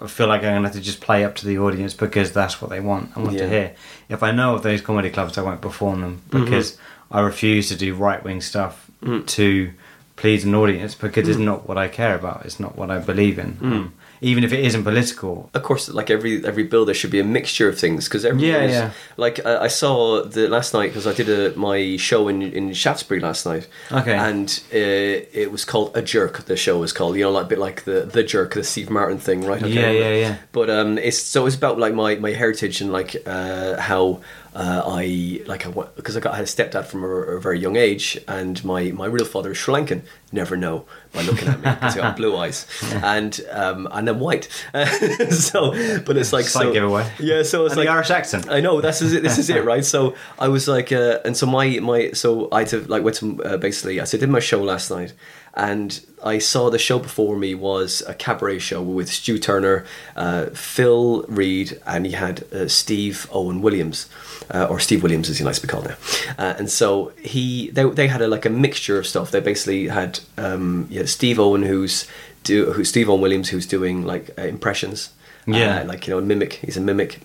[0.00, 2.60] I feel like I'm gonna have to just play up to the audience because that's
[2.60, 3.44] what they want and want Yeah.
[3.44, 3.74] to hear.
[4.08, 6.44] If I know of those comedy clubs, I won't perform them mm-hmm.
[6.44, 6.78] because
[7.10, 9.26] I refuse to do right wing stuff mm.
[9.26, 9.72] to
[10.16, 11.44] please an audience because it's mm.
[11.44, 12.44] not what I care about.
[12.44, 13.58] It's not what I believe in.
[13.62, 15.50] Um, even if it isn't political.
[15.54, 18.64] Of course, like every every bill, there should be a mixture of things because Yeah,
[18.64, 18.90] yeah.
[19.16, 22.72] Like uh, I saw the last night because I did a, my show in in
[22.72, 23.68] Shaftesbury last night.
[23.90, 24.14] Okay.
[24.14, 26.44] And uh, it was called a jerk.
[26.44, 28.90] The show was called, you know, like a bit like the the jerk, the Steve
[28.90, 29.64] Martin thing, right?
[29.66, 30.36] Yeah, yeah, yeah.
[30.52, 34.20] But um, it's so it's about like my my heritage and like uh, how.
[34.52, 37.76] Uh, I like because I got I had a stepdad from a, a very young
[37.76, 40.02] age, and my, my real father is Sri Lankan.
[40.32, 44.18] Never know by looking at me because I got blue eyes, and um, and I'm
[44.18, 44.44] white.
[45.30, 45.70] so,
[46.04, 47.08] but it's like Slight so, giveaway.
[47.20, 48.50] Yeah, so it's And like the Irish accent.
[48.50, 49.22] I know this is it.
[49.22, 49.84] This is it, right?
[49.84, 53.16] So I was like, uh, and so my my so I had to like went
[53.18, 55.12] to uh, basically I said, did my show last night,
[55.54, 59.84] and I saw the show before me was a cabaret show with Stu Turner,
[60.16, 64.08] uh, Phil Reed, and he had uh, Steve Owen Williams,
[64.52, 65.96] uh, or Steve Williams as he likes to be called now,
[66.38, 69.30] uh, and so he they they had a, like a mixture of stuff.
[69.30, 72.06] They basically had um, yeah Steve Owen who's
[72.44, 75.10] do who Steve Owen Williams who's doing like uh, impressions,
[75.46, 75.80] Yeah.
[75.80, 76.54] uh, like you know mimic.
[76.54, 77.20] He's a mimic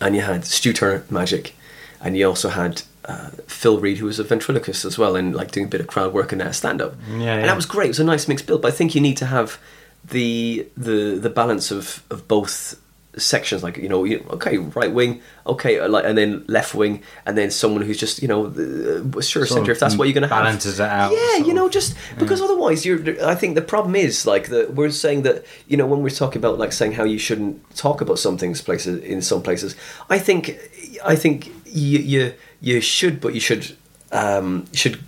[0.00, 1.54] and you had Stu Turner magic,
[2.00, 5.50] and you also had uh, Phil Reed, who was a ventriloquist as well, and like
[5.50, 6.94] doing a bit of crowd work and uh, stand up.
[7.10, 7.86] Yeah, and that was great.
[7.86, 9.58] It was a nice mixed build, but I think you need to have
[10.04, 12.80] the the the balance of of both
[13.16, 13.62] sections.
[13.62, 17.36] Like you know you, okay right wing okay uh, like and then left wing and
[17.36, 20.28] then someone who's just you know uh, sure Sort center if that's what you're gonna
[20.28, 20.44] have.
[20.44, 24.26] balances it out, yeah you know just because otherwise you're i think the problem is
[24.26, 27.18] like that we're saying that you know when we're talking about like saying how you
[27.18, 29.76] shouldn't talk about some things places in some places
[30.10, 30.58] i think
[31.04, 33.76] i think you you, you should but you should
[34.12, 34.98] um you should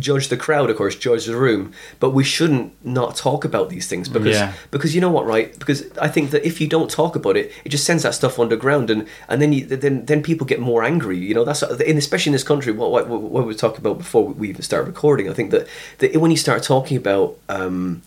[0.00, 1.72] judge the crowd of course judge the room.
[2.00, 4.52] But we shouldn't not talk about these things because Yeah.
[4.72, 5.56] because you know what right?
[5.58, 8.38] Because i think that if you don't talk about it it just sends that stuff
[8.40, 11.44] underground and and then you then then people get more angry you know?
[11.44, 14.48] That's and especially in this country what what, what we were talking about before we
[14.48, 18.02] even started recording i think that, that when you start talking about um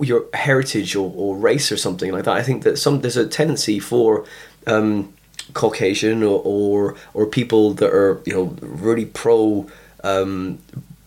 [0.00, 3.28] your heritage or, or race or something like that i think that some there's a
[3.28, 4.24] tendency for
[4.66, 5.12] um
[5.52, 9.66] caucasian or or, or people that are you know really pro
[10.02, 10.58] um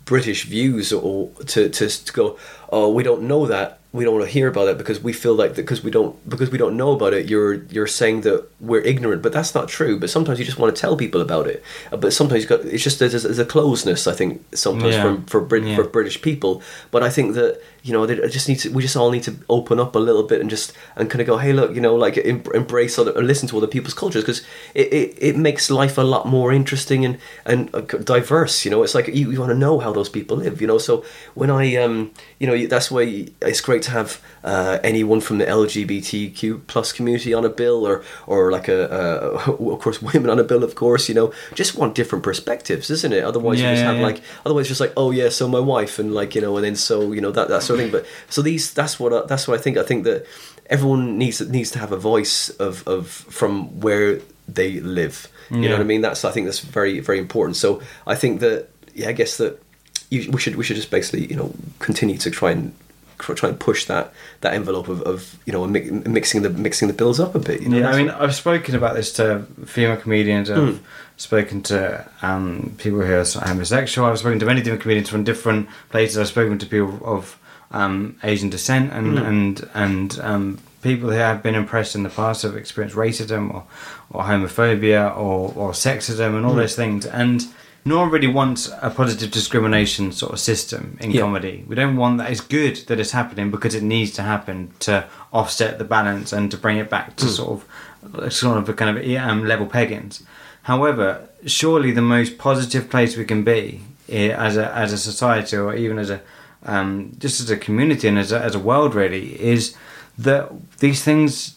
[0.05, 2.37] British views or to, to to go
[2.71, 5.33] oh we don't know that we don't want to hear about it because we feel
[5.41, 8.81] like because we don't because we don't know about it you're you're saying that we're
[8.93, 11.63] ignorant but that's not true but sometimes you just want to tell people about it
[11.91, 15.03] Uh, but sometimes you've got it's just there's, there's a closeness I think sometimes Yeah.
[15.03, 15.75] from for Brit- Yeah.
[15.77, 18.97] for British people but I think that you know they just need to we just
[18.97, 21.53] all need to open up a little bit and just and kind of go hey
[21.53, 24.41] look you know like em- embrace other and listen to other people's cultures because
[24.81, 27.81] it, it, it makes life a lot more interesting and and uh,
[28.15, 30.67] diverse you know it's like you, you want to know how those people live you
[30.67, 31.03] know so
[31.35, 33.03] when I um you know that's why
[33.41, 38.03] it's great to have uh, anyone from the LGBTQ plus community on a bill or
[38.25, 41.33] or like a, a of course women on a bill of course you know?
[41.55, 43.23] Just want different perspectives isn't it?
[43.23, 44.07] Otherwise Yeah, you just yeah, have yeah.
[44.09, 46.75] like otherwise just like oh yeah so my wife and like you know and then
[46.75, 47.91] so you know that that sort of thing.
[47.91, 49.77] But so these that's what I, that's what I think.
[49.77, 50.25] I think that
[50.69, 55.27] everyone needs needs to have a voice of of from where they live.
[55.49, 56.01] You know what I mean?
[56.01, 57.55] That's I think that's very very important.
[57.55, 59.61] So I think that yeah I guess that
[60.09, 62.73] you, we should we should just basically you know continue to try and
[63.19, 66.93] try and push that that envelope of, of you know mi- mixing the mixing the
[66.93, 67.61] bills up a bit.
[67.61, 67.77] You know?
[67.79, 70.49] Yeah, I mean, I've spoken about this to female comedians.
[70.49, 70.79] I've Mm.
[71.17, 74.07] spoken to um, people who are homosexual.
[74.09, 76.17] I've spoken to many different comedians from different places.
[76.17, 77.37] I've spoken to people of
[77.71, 79.27] um, Asian descent and Mm.
[79.27, 83.63] and and um, people who have been impressed in the past have experienced racism or
[84.11, 86.57] or homophobia or or sexism and all Mm.
[86.61, 87.45] those things and.
[87.87, 91.21] No one really wants a positive discrimination sort of system in Yeah.
[91.21, 91.63] comedy.
[91.67, 92.29] We don't want that.
[92.31, 96.51] It's good that it's happening because it needs to happen to offset the balance and
[96.51, 97.29] to bring it back to Mm.
[97.39, 98.97] sort of sort of a kind of
[99.29, 100.21] um, level peggings.
[100.63, 101.07] However,
[101.45, 105.73] surely the most positive place we can be eh, as a as a society or
[105.75, 106.19] even as a
[106.65, 109.75] um, just as a community and as a, as a world really is
[110.17, 111.55] that these things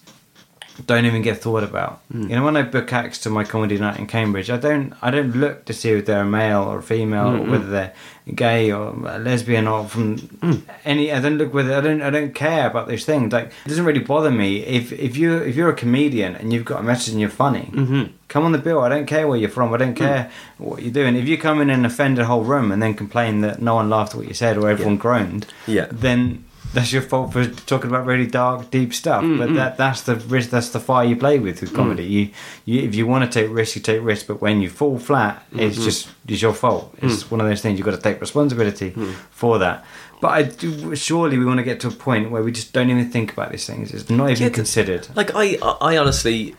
[0.86, 2.00] don't even get thought about.
[2.12, 2.28] Hmm.
[2.28, 5.10] You know, when I book acts to my comedy night in Cambridge, I don't I
[5.10, 7.50] don't look to see if they're a male or a female hmm, or hmm.
[7.50, 7.92] whether they're
[8.34, 11.12] gay or lesbian or from any.
[11.12, 13.32] I don't look whether I don't I don't care about those things.
[13.32, 16.64] Like it doesn't really bother me if if you if you're a comedian and you've
[16.64, 17.70] got a message and you're funny.
[17.72, 18.10] Mhm.
[18.28, 18.80] Come on the bill.
[18.80, 19.74] I don't care where you're from.
[19.74, 21.16] I don't care what you're doing.
[21.16, 23.90] If you come in and offend a whole room and then complain that no one
[23.90, 25.86] laughed at what you said or everyone groaned, Yeah.
[25.90, 29.24] then that's your fault for talking about really dark, deep stuff.
[29.24, 30.50] Mm, but that that's the risk.
[30.50, 32.04] That's the fire you play with with comedy.
[32.04, 32.30] You,
[32.64, 34.24] you if you want to take risks, you take risks.
[34.26, 35.84] But when you fall flat, it's Mm-hmm.
[35.84, 36.94] just it's your fault.
[37.02, 37.30] It's Mm.
[37.32, 38.90] one of those things you've got to take responsibility
[39.30, 39.84] for that.
[40.20, 42.90] But I do, surely we want to get to a point where we just don't
[42.90, 43.92] even think about these things.
[43.92, 45.08] It's not even Yeah, considered.
[45.16, 46.54] Like I, I honestly,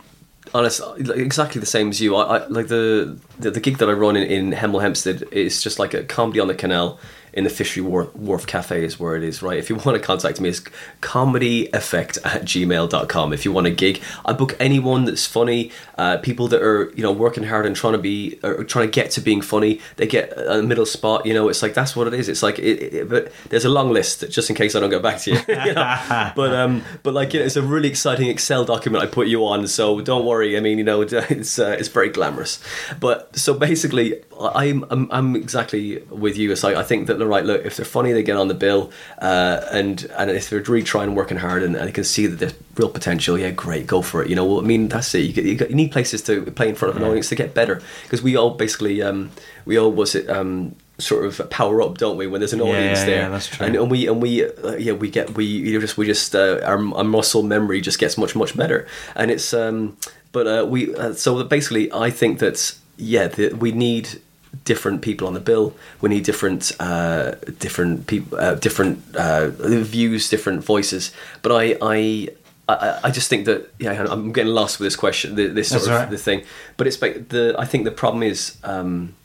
[0.53, 2.15] honest, exactly the same as you.
[2.15, 5.61] I, I like the, the the gig that I run in, in Hemel Hempstead is
[5.61, 6.99] just like a comedy on the canal
[7.33, 9.41] in the Fishery Wharf, Cafe is where it is.
[9.41, 9.57] Right.
[9.57, 10.61] If you want to contact me, it's
[11.01, 13.33] comedyeffect at gmail.com.
[13.33, 15.71] If you want a gig, I book anyone that's funny.
[15.97, 18.91] Uh, people that are you know working hard and trying to be or trying to
[18.91, 19.79] get to being funny.
[19.97, 21.25] They get a middle spot.
[21.25, 22.27] You know, it's like that's what it is.
[22.27, 25.01] It's like it, it, but there's a long list just in case I don't get
[25.01, 25.39] back to you.
[25.47, 26.31] you know?
[26.35, 29.45] But um, but like you know, it's a really exciting Excel document I put you
[29.45, 29.67] on.
[29.67, 30.57] So don't worry.
[30.57, 32.59] I mean, you know, it's uh, it's very glamorous.
[32.99, 36.51] But so basically, I'm I'm, I'm exactly with you.
[36.51, 38.53] It's like I think that the right look if they're funny, they get on the
[38.53, 42.27] bill, uh, and and if they're really trying working hard and, and they can see
[42.27, 44.29] that there's real potential, yeah, great, go for it.
[44.29, 45.19] You know, well, I mean, that's it.
[45.19, 47.35] You, get, you, get, you need places to play in front of an audience to
[47.35, 49.31] get better because we all basically um,
[49.65, 50.29] we all was it.
[50.29, 53.47] Um, sort of power up don't we when there's an audience yeah, there yeah, that's
[53.47, 53.65] true.
[53.65, 56.35] and, and we and we uh, yeah we get we you know, just we just
[56.35, 59.97] uh, our, our muscle memory just gets much much better and it's um
[60.31, 64.21] but uh, we uh, so basically I think that yeah the, we need
[64.65, 70.29] different people on the bill we need different uh different people uh, different uh views
[70.29, 71.11] different voices
[71.41, 72.27] but I I
[72.67, 75.87] I, I just think that yeah I'm getting lost with this question this sort That's
[75.87, 76.09] of right.
[76.09, 76.43] the thing
[76.77, 79.15] but it's the I think the problem is um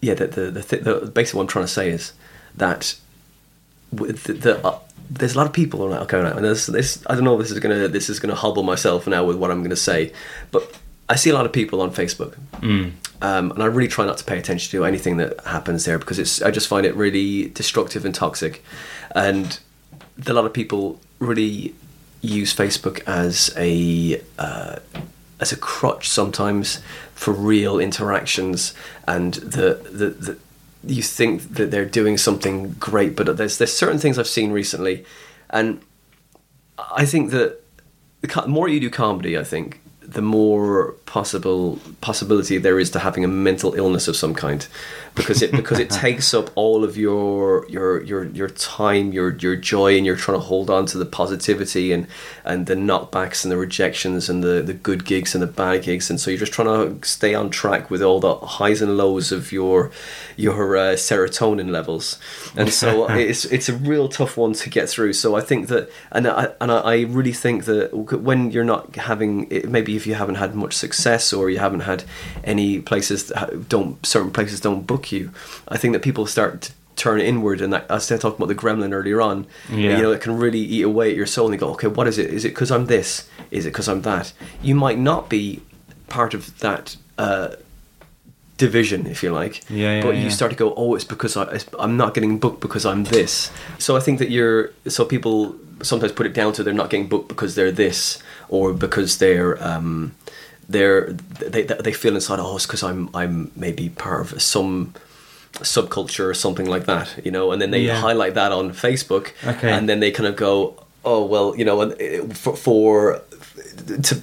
[0.00, 2.12] yeah, the the the, th- the basically what I'm trying to say is
[2.56, 2.94] that
[3.92, 4.78] with the, the uh,
[5.10, 5.82] there's a lot of people.
[5.82, 8.34] Okay, right, and this this I don't know if this is gonna this is gonna
[8.34, 10.12] hobble myself now with what I'm gonna say,
[10.52, 10.78] but
[11.08, 12.92] I see a lot of people on Facebook, Mm.
[13.22, 16.18] Um, and I really try not to pay attention to anything that happens there because
[16.18, 18.64] it's I just find it really destructive and toxic,
[19.14, 19.58] and
[20.26, 21.74] a lot of people really
[22.22, 24.76] use Facebook as a uh,
[25.38, 26.80] as a crutch sometimes
[27.14, 28.74] for real interactions,
[29.06, 30.38] and the the, the
[30.82, 35.04] you think that they're doing something great, but there's there's certain things I've seen recently,
[35.50, 35.82] and
[36.90, 37.60] I think that
[38.22, 39.79] the more you do comedy, I think
[40.12, 44.66] the more possible possibility there is to having a mental illness of some kind,
[45.20, 49.56] because it because it takes up all of your your your your time, your your
[49.56, 52.06] joy, and you're trying to hold on to the positivity and
[52.44, 56.10] and the knockbacks and the rejections and the the good gigs and the bad gigs,
[56.10, 59.32] and so you're just trying to stay on track with all the highs and lows
[59.32, 59.90] of your
[60.36, 62.18] your uh, serotonin levels,
[62.56, 65.12] and so it's it's a real tough one to get through.
[65.12, 69.48] So I think that, and I and I really think that when you're not having
[69.68, 72.04] maybe if you haven't had much success or you haven't had
[72.44, 75.30] any places that don't certain places don't book you,
[75.68, 77.60] I think that people start to turn inward.
[77.60, 79.46] And I I was talking about the gremlin earlier on.
[79.70, 79.96] Yeah.
[79.96, 81.46] You know, it can really eat away at your soul.
[81.46, 82.30] And you go, okay, what is it?
[82.30, 83.28] Is it because I'm this?
[83.50, 84.32] Is it because I'm that?
[84.62, 85.60] You might not be
[86.08, 86.96] part of that.
[87.18, 87.56] Uh,
[88.56, 90.28] division if you like Yeah, yeah, but you yeah.
[90.28, 93.50] start to go oh it's because I, it's- i'm not getting booked because i'm this
[93.78, 97.08] so i think that you're so people sometimes put it down to they're not getting
[97.08, 98.18] booked because they're this
[98.50, 100.14] or because they're um
[100.72, 101.02] they're
[101.54, 104.92] they, they feel inside oh it's because i'm i'm maybe part of some
[105.54, 108.00] subculture or something like that you know and then they Yeah.
[108.00, 109.70] highlight that on facebook Okay.
[109.72, 110.52] and then they kind of go
[111.04, 111.94] oh well you know uh,
[112.34, 113.22] for, for
[114.02, 114.14] to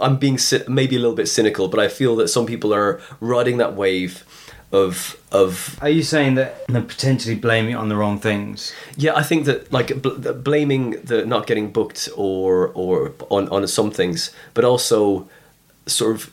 [0.00, 0.38] I'm being
[0.68, 4.24] maybe a little bit cynical, but I feel that some people are riding that wave
[4.72, 8.72] of of Are you saying that they're potentially blaming it on the wrong things?
[8.96, 9.14] yeah.
[9.14, 13.90] I think that like bl- blaming the not getting booked or or on on some
[13.90, 15.28] things, but also
[15.86, 16.30] sort of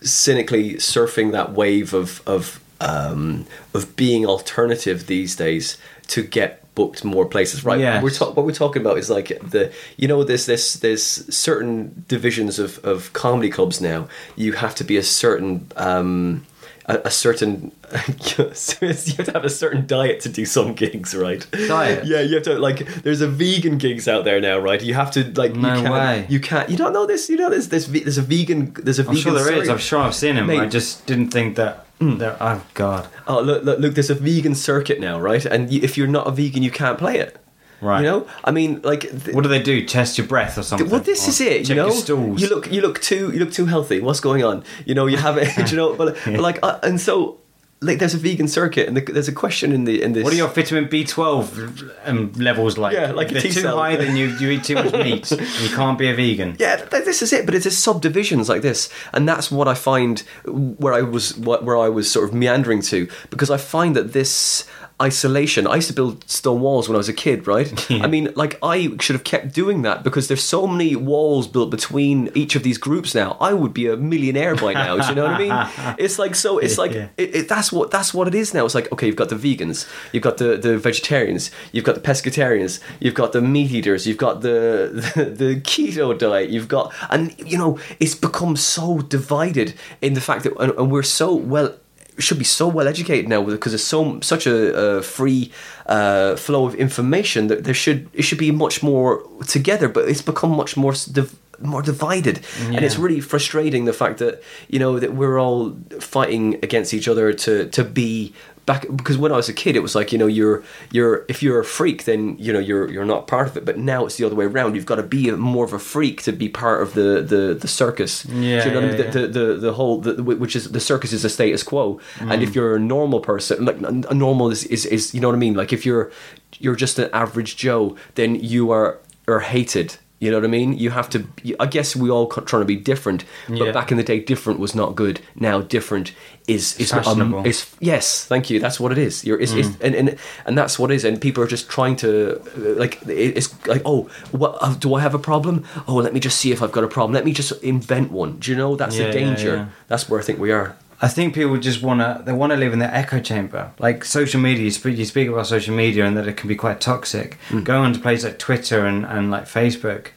[0.00, 5.78] cynically surfing that wave of of um, of being alternative these days
[6.08, 7.64] to get booked more places.
[7.64, 7.80] Right?
[7.80, 8.02] Yes.
[8.02, 11.02] We're talk- what we're talking about is like the you know there's this there's
[11.34, 14.08] certain divisions of of comedy clubs now.
[14.36, 15.68] You have to be a certain.
[15.76, 16.46] Um,
[16.86, 21.46] a, a certain you have to have a certain diet to do some gigs right
[21.52, 22.06] Diet?
[22.06, 25.10] yeah you have to like there's a vegan gigs out there now right you have
[25.12, 26.26] to like No you can't, way.
[26.28, 29.02] you can't you don't know this you know there's there's, there's a vegan there's a
[29.02, 29.68] I'm vegan sure there is.
[29.68, 30.48] I'm sure I've seen him.
[30.50, 31.82] I just didn't think that.
[31.98, 32.18] Mm.
[32.18, 33.08] that oh God!
[33.26, 33.94] Oh look, look, look!
[33.94, 35.44] There's a vegan circuit now, right?
[35.46, 37.38] And you, if you're not a vegan, you can't play it.
[37.80, 38.00] Right.
[38.00, 39.84] You know, I mean, like, th- What do they do?
[39.84, 40.88] Test your breath or something?
[40.88, 41.68] well, this Or is it.
[41.68, 42.40] You know, your stools.
[42.40, 44.00] you look, you look too, you look too healthy.
[44.00, 44.64] What's going on?
[44.86, 45.70] You know, you have it.
[45.70, 47.38] you know, but, but like, uh, and so,
[47.82, 50.24] like, there's a vegan circuit, and the, there's a question in the in this.
[50.24, 52.94] What are your vitamin B12 um, levels like?
[52.94, 55.30] Yeah, like if they're too high, then you, you eat too much meat.
[55.30, 56.56] and you can't be a vegan.
[56.58, 57.44] Yeah, th- this is it.
[57.44, 61.90] But it's subdivisions like this, and that's what I find where I was where I
[61.90, 64.64] was sort of meandering to because I find that this
[65.00, 65.66] isolation.
[65.66, 67.66] I used to build stone walls when I was a kid, right?
[67.96, 68.02] Yeah.
[68.02, 71.70] I mean, like I should have kept doing that because there's so many walls built
[71.70, 73.36] between each of these groups now.
[73.40, 74.96] I would be a millionaire by now.
[74.96, 75.96] do you know what I mean?
[76.04, 76.58] It's like so.
[76.58, 77.08] It's like Yeah.
[77.16, 78.64] it, it, that's what that's what it is now.
[78.64, 82.00] It's like okay, you've got the vegans, you've got the, the vegetarians, you've got the
[82.00, 86.92] pescatarians, you've got the meat eaters, you've got the, the the keto diet, you've got
[87.10, 91.32] and you know it's become so divided in the fact that and, and we're so
[91.34, 91.74] well
[92.18, 95.50] should be so well educated now because there's so such a, a free
[95.86, 100.22] uh, flow of information that there should it should be much more together, but it's
[100.22, 100.94] become much more.
[101.12, 105.74] Div- more divided and it's really frustrating the fact that you know that we're all
[106.00, 108.34] fighting against each other to to be
[108.66, 111.42] back because when I was a kid it was like you know you're you're if
[111.42, 113.64] you're a freak then you know you're you're not part of it.
[113.64, 114.74] But now it's the other way around.
[114.74, 117.54] You've got to be a, more of a freak to be part of the the,
[117.54, 118.26] the circus.
[118.26, 119.10] Yeah, you know what I yeah, mean?
[119.12, 122.00] the, the, the the whole the, which is the circus is a status quo.
[122.20, 122.54] And if mm.
[122.56, 125.54] you're a normal person like a normal is, is is you know what I mean?
[125.54, 126.10] Like if you're
[126.58, 128.98] you're just an average Joe then you are
[129.28, 130.72] are hated you know what I mean?
[130.78, 131.26] You have to.
[131.60, 133.72] I guess we all trying to be different, but Yeah.
[133.72, 135.20] back in the day, different was not good.
[135.34, 136.12] Now, different
[136.48, 137.42] is is Fashionable.
[137.42, 137.46] Mm.
[137.46, 138.24] is yes.
[138.24, 138.58] Thank you.
[138.58, 139.24] That's what it is.
[139.26, 141.04] You're, it's, it's, and, and and that's what it is.
[141.04, 142.98] And people are just trying to uh, like.
[143.06, 145.64] It's like, oh, what uh, do I have a problem?
[145.86, 147.12] Oh, let me just see if I've got a problem.
[147.12, 148.38] Let me just invent one.
[148.38, 148.74] Do you know?
[148.76, 149.54] That's Yeah, the danger.
[149.56, 149.66] yeah.
[149.88, 150.76] That's where I think we are.
[151.00, 153.72] I think people just want to they want to live in their echo chamber.
[153.78, 156.56] Like social media, you speak, you speak about social media and that it can be
[156.56, 157.34] quite toxic.
[157.48, 157.62] Hmm.
[157.62, 160.08] Going onto places like Twitter and, and like Facebook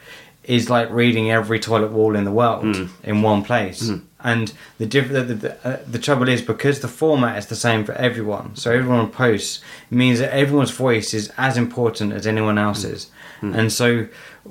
[0.43, 2.85] is like reading every toilet wall in the world hmm.
[3.03, 3.89] in one place.
[3.89, 3.97] Hmm.
[4.21, 7.85] And the, diff- the, the, uh, the trouble is because the format is the same
[7.85, 12.57] for everyone, so everyone posts, it means that everyone's voice is as important as anyone
[12.57, 13.09] else's.
[13.41, 14.07] And so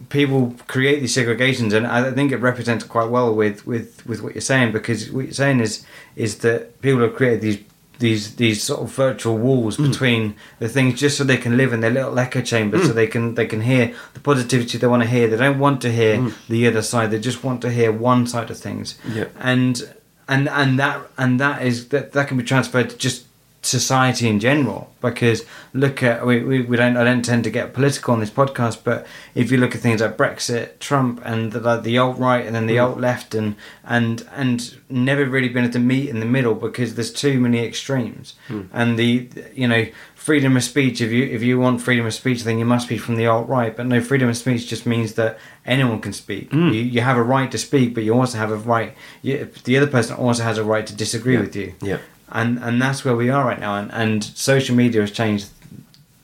[0.08, 4.34] people create these segregations, and I think it represents quite well with, with, with what
[4.34, 5.84] you're saying because what you're saying is
[6.16, 7.58] is that people have created these
[7.98, 9.90] these these sort of virtual walls mm.
[9.90, 12.94] between the things just so they can live in their little echo chamber so mm.
[12.94, 15.28] they can they can hear the positivity they want to hear.
[15.28, 16.34] They don't want to hear mm.
[16.48, 17.10] the other side.
[17.10, 18.98] They just want to hear one side of things.
[19.08, 19.26] Yeah.
[19.38, 19.82] and
[20.28, 23.26] and and that and that is that that can be transferred to just
[23.68, 27.72] society in general because look at we, we, we don't I don't tend to get
[27.72, 31.60] political on this podcast but if you look at things like Brexit Trump and the,
[31.60, 32.84] like the alt right and then the mm.
[32.84, 33.54] alt left and
[33.84, 37.58] and and never really been able to meet in the middle because there's too many
[37.64, 38.34] extremes.
[38.48, 38.68] Mm.
[38.72, 42.42] And the you know freedom of speech if you if you want freedom of speech
[42.42, 43.76] then you must be from the alt right.
[43.76, 46.50] But no freedom of speech just means that anyone can speak.
[46.50, 46.74] Mm.
[46.74, 49.76] You, you have a right to speak but you also have a right you, the
[49.76, 51.40] other person also has a right to disagree Yeah.
[51.40, 51.74] with you.
[51.82, 51.98] Yeah.
[52.32, 55.48] And and that's where we are right now and, and social media has changed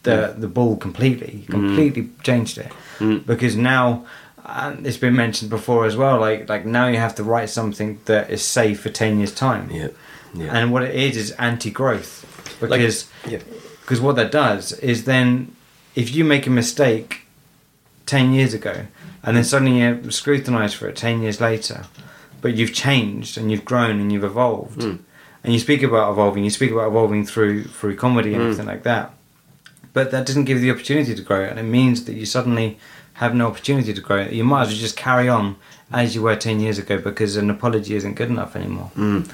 [0.03, 0.41] the mm.
[0.41, 1.51] the ball completely mm.
[1.51, 3.25] completely changed it mm.
[3.27, 4.05] because now
[4.47, 7.99] and it's been mentioned before as well like like now you have to write something
[8.05, 9.89] that is safe for 10 years time Yeah.
[10.35, 10.51] Yeah.
[10.57, 13.39] and what it is is anti-growth Like- because yeah.
[13.81, 15.55] because what that does is then
[15.95, 17.23] if you make a mistake
[18.07, 18.87] 10 years ago
[19.23, 21.85] and then suddenly you're scrutinized for it 10 years later
[22.43, 24.97] but you've changed and you've grown and you've evolved Hmm.
[25.45, 28.45] And you speak about evolving you speak about evolving through through comedy and Mm.
[28.47, 29.13] everything like that
[29.93, 32.79] but that doesn't give you the opportunity to grow and it means that you suddenly
[33.15, 35.57] have no opportunity to grow you might as well just carry on
[35.93, 39.29] as you were 10 years ago because an apology isn't good enough anymore Mm.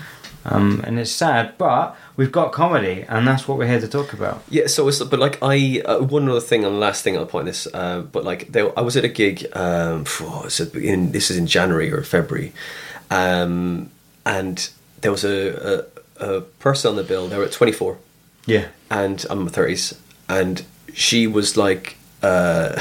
[0.44, 4.12] um, and it's sad but we've got comedy and that's what we're here to talk
[4.12, 7.16] about Yeah, so it's but like I uh, one other thing and the last thing
[7.16, 9.46] I'll point this, uh, but like there, I was at a gig.
[9.54, 10.04] Um,
[10.44, 12.52] it's in, this is in January or February,
[13.10, 13.90] um,
[14.26, 14.70] and
[15.02, 15.36] there was a,
[15.72, 17.28] a a person on the bill.
[17.28, 17.98] They were at 24,
[18.46, 18.66] Yeah.
[18.90, 19.96] and I'm in my 30s,
[20.28, 20.62] and
[20.94, 21.96] she was like.
[22.22, 22.78] Uh,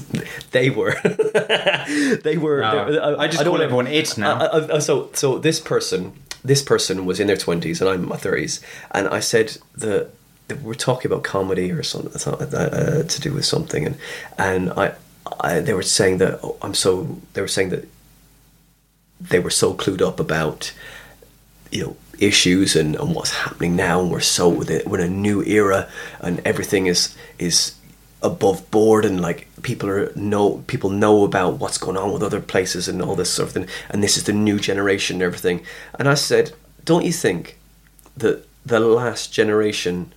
[0.50, 0.94] they were,
[2.22, 2.60] they were.
[2.60, 4.38] No, they- I just don't call everyone it now.
[4.38, 6.12] I- I- I- so, so this person,
[6.44, 8.60] this person was in their twenties, and I'm in my thirties,
[8.90, 10.10] and I said the,
[10.48, 13.96] that we're talking about comedy or something that, uh, to do with something, and
[14.36, 14.92] and I,
[15.40, 17.16] I, they were saying that oh, I'm so.
[17.32, 17.88] They were saying that
[19.18, 20.74] they were so clued up about
[21.70, 25.06] you know issues and, and what's happening now and we're so with it we're in
[25.06, 25.88] a new era
[26.20, 27.74] and everything is is
[28.22, 32.40] above board and like people are know people know about what's going on with other
[32.40, 35.64] places and all this sort of thing and this is the new generation and everything
[35.98, 36.52] and I said
[36.84, 37.58] don't you think
[38.16, 40.12] that the last generation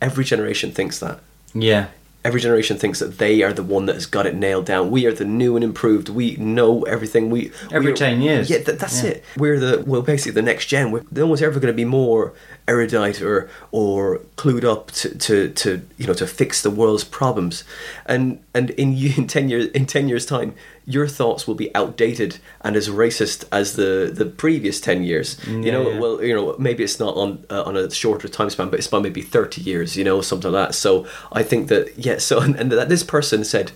[0.00, 1.20] every generation thinks that
[1.54, 1.88] Yeah.
[2.24, 4.90] Every generation thinks that they are the one that has got it nailed down.
[4.90, 6.08] We are the new and improved.
[6.08, 7.30] We know everything.
[7.30, 8.50] We Every we 10 years.
[8.50, 9.10] Yeah, that, that's Yeah.
[9.10, 9.24] it.
[9.36, 10.90] We're the well, basically the next gen.
[10.90, 12.32] We're, no one's ever going to be more
[12.68, 17.64] erudite or or clued up to, to, to you know to fix the world's problems.
[18.06, 20.54] And and in in ten years in ten years time,
[20.86, 25.36] your thoughts will be outdated and as racist as the the previous ten years.
[25.46, 25.98] you know, yeah.
[26.00, 28.88] well you know maybe it's not on uh, on a shorter time span, but it's
[28.88, 29.96] by maybe thirty years.
[29.96, 30.74] You know, something like that.
[30.74, 32.18] So I think that yeah.
[32.18, 33.72] So and, and that this person said,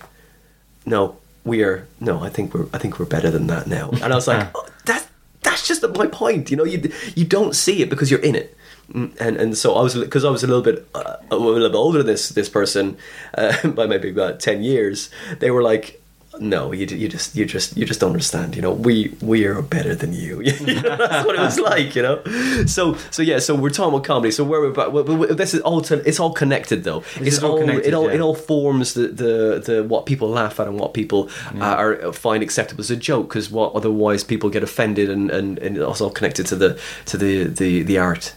[0.85, 2.23] no, we are no.
[2.23, 3.89] I think we're I think we're better than that now.
[3.91, 5.07] And I was like, oh, that
[5.43, 6.51] that's just my point.
[6.51, 8.57] You know, you you don't see it because you're in it.
[8.93, 11.69] Mm, And and so I was because I was a little bit uh, a little
[11.69, 12.97] bit older than this this person
[13.37, 15.09] uh, by maybe about ten years.
[15.39, 16.01] They were like.
[16.39, 18.55] No, you, you just you just you just don't understand.
[18.55, 20.41] You know, we we are better than you.
[20.65, 21.95] You know, that's what it was like.
[21.95, 23.39] You know, so so yeah.
[23.39, 24.31] So we're talking about comedy.
[24.31, 27.03] So where we're about, we- we- this is all to, it's all connected though.
[27.17, 28.15] it's all connected, it all yeah.
[28.15, 32.13] it all forms the, the, the what people laugh at and what people uh, are
[32.13, 36.01] find acceptable as a joke because what otherwise people get offended and, and, and it's
[36.01, 38.33] all connected to the to the, the, the art.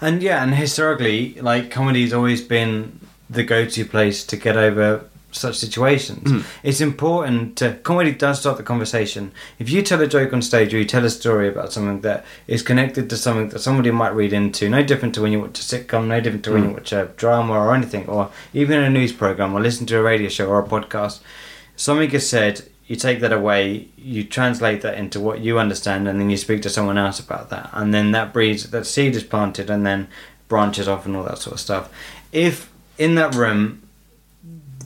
[0.00, 3.00] And yeah, and historically, like comedy's always been
[3.30, 6.30] the go-to place to get over such situations.
[6.30, 6.40] Hmm.
[6.62, 9.32] It's important to comedy does start the conversation.
[9.58, 12.24] If you tell a joke on stage or you tell a story about something that
[12.46, 15.58] is connected to something that somebody might read into, no different to when you watch
[15.58, 16.68] a sitcom, no different to when Hmm.
[16.68, 20.02] you watch a drama or anything, or even a news program or listen to a
[20.02, 21.20] radio show or a podcast.
[21.76, 26.20] Something is said, you take that away, you translate that into what you understand, and
[26.20, 29.24] then you speak to someone else about that, and then that breeds that seed is
[29.24, 30.08] planted, and then
[30.48, 31.88] branches off and all that sort of stuff.
[32.32, 33.81] If in that room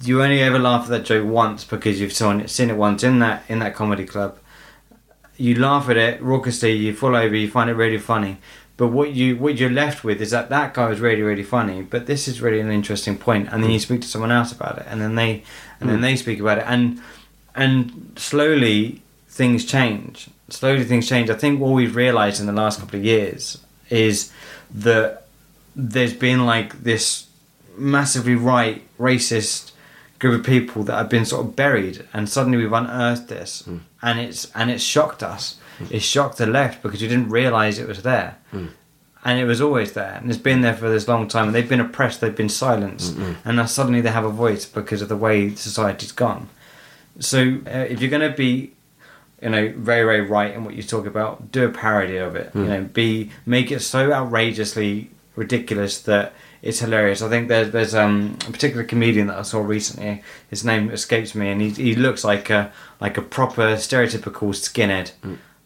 [0.03, 3.03] you only ever laugh at that joke once because you've seen it, seen it once
[3.03, 4.39] in that in that comedy club,
[5.37, 8.39] you laugh at it raucously, you fall over, you find it really funny.
[8.77, 11.83] But what you what you're left with is that that guy was really really funny,
[11.83, 13.49] but this is really an interesting point.
[13.51, 15.43] and then you speak to someone else about it, and then they
[15.81, 16.03] and then hmm.
[16.03, 17.01] they speak about it, and
[17.55, 20.29] and slowly things change.
[20.49, 21.31] Slowly things change.
[21.31, 23.59] I think what we've realised in the last couple of years
[23.91, 24.33] is
[24.73, 25.27] that
[25.75, 27.27] there's been like this
[27.77, 29.73] massively right racist
[30.27, 33.79] group of people that have been sort of buried and suddenly we've unearthed this hmm.
[34.03, 35.59] and it's and it's shocked us.
[35.79, 35.87] Hmm.
[35.91, 38.37] It shocked the left because you didn't realize it was there.
[38.51, 38.67] Hmm.
[39.25, 41.69] And it was always there and it's been there for this long time and they've
[41.69, 43.17] been oppressed they've been silenced.
[43.45, 46.49] And now suddenly they have a voice because of the way society's gone.
[47.19, 48.73] So uh, if you're going to be
[49.43, 52.51] you know very very right in what you talk about do a parody of it.
[52.55, 56.33] You know be make it so outrageously ridiculous that
[56.63, 57.23] it's hilarious.
[57.23, 60.23] I think there's there's um, a particular comedian that i saw recently.
[60.49, 65.13] His name escapes me and he, he looks like a like a proper stereotypical skinhead.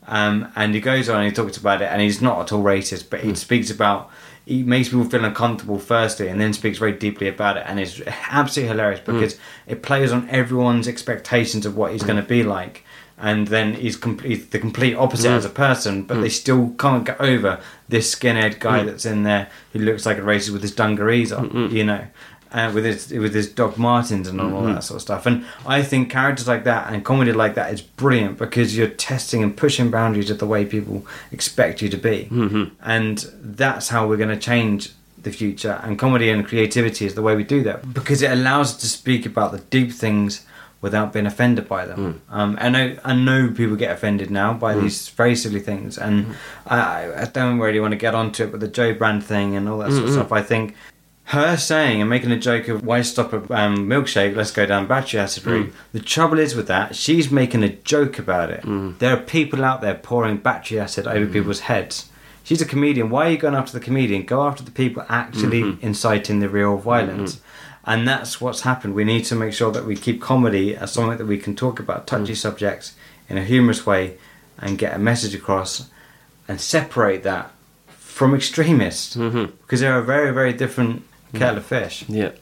[0.06, 2.64] Um, and he goes on and he talks about it and he's not at all
[2.64, 4.10] racist but he speaks about
[4.44, 8.00] he makes people feel uncomfortable firstly and then speaks very deeply about it and it's
[8.28, 9.38] absolutely hilarious because
[9.68, 12.84] it plays on everyone's expectations of what he's going to be like
[13.20, 16.22] and then he's complete the complete opposite as a person but hmm.
[16.22, 18.86] they still can't get over this skinhead guy hmm.
[18.86, 22.04] that's in there who looks like a racist with his dungarees on you know
[22.52, 25.26] uh, with his with his Doc Martens and all that sort of stuff.
[25.26, 29.42] And I think characters like that and comedy like that is brilliant because you're testing
[29.42, 32.74] and pushing boundaries of the way people expect you to be, mm-hmm.
[32.82, 34.92] and that's how we're going to change
[35.22, 35.80] the future.
[35.82, 38.88] And comedy and creativity is the way we do that because it allows us to
[38.88, 40.46] speak about the deep things
[40.80, 42.14] without being offended by them.
[42.14, 42.34] Hmm.
[42.34, 44.82] Um, and I, I know people get offended now by hmm.
[44.82, 46.32] these very silly things, and hmm.
[46.66, 49.68] I, I don't really want to get onto it with the Jo Brand thing and
[49.68, 50.32] all that sort of stuff.
[50.32, 50.74] I think
[51.24, 54.88] her saying and making a joke of why stop a um, milkshake, let's go down
[54.88, 55.72] battery acid route.
[55.92, 58.62] The trouble is with that, she's making a joke about it.
[58.98, 62.10] There are people out there pouring battery acid over people's heads.
[62.42, 63.10] She's a comedian.
[63.10, 64.24] Why are you going after the comedian?
[64.24, 67.40] Go after the people actually inciting the real violence.
[67.84, 68.94] And that's what's happened.
[68.94, 71.80] We need to make sure that we keep comedy as something that we can talk
[71.80, 72.94] about touchy subjects
[73.28, 74.18] in a humorous way
[74.58, 75.88] and get a message across
[76.46, 77.50] and separate that
[77.88, 79.52] from extremists Mm-hmm.
[79.62, 81.04] because they're a very very different
[81.34, 82.04] kettle of fish.
[82.08, 82.32] Yeah,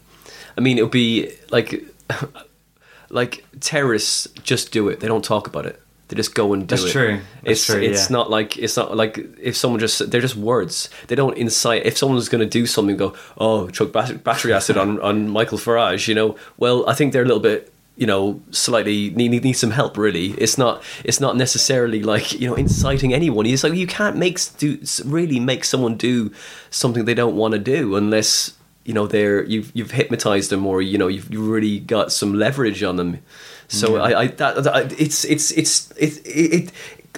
[0.57, 1.85] I mean, it would be like,
[3.11, 5.01] like terrorists just do it.
[5.01, 5.81] They don't talk about it.
[6.09, 6.93] They just go and do That's it.
[6.93, 7.21] true.
[7.43, 8.17] That's it's true, it's yeah.
[8.17, 10.89] not like it's not like if someone just they're just words.
[11.09, 11.85] They don't incite.
[11.85, 16.09] If someone's going to do something, go oh chuck battery acid on on Michael Farage.
[16.09, 19.55] You know, well I think they're a little bit you know slightly need, need, need
[19.55, 23.75] some help really it's not it's not necessarily like you know inciting anyone it's like
[23.75, 26.33] you can't make do really make someone do
[26.71, 28.53] something they don't want to do unless
[28.85, 32.35] you know they're you've you've hypnotized them or you know you've, you've really got some
[32.35, 33.19] leverage on them
[33.69, 36.73] so I, I that, that it's it's it's it, it, it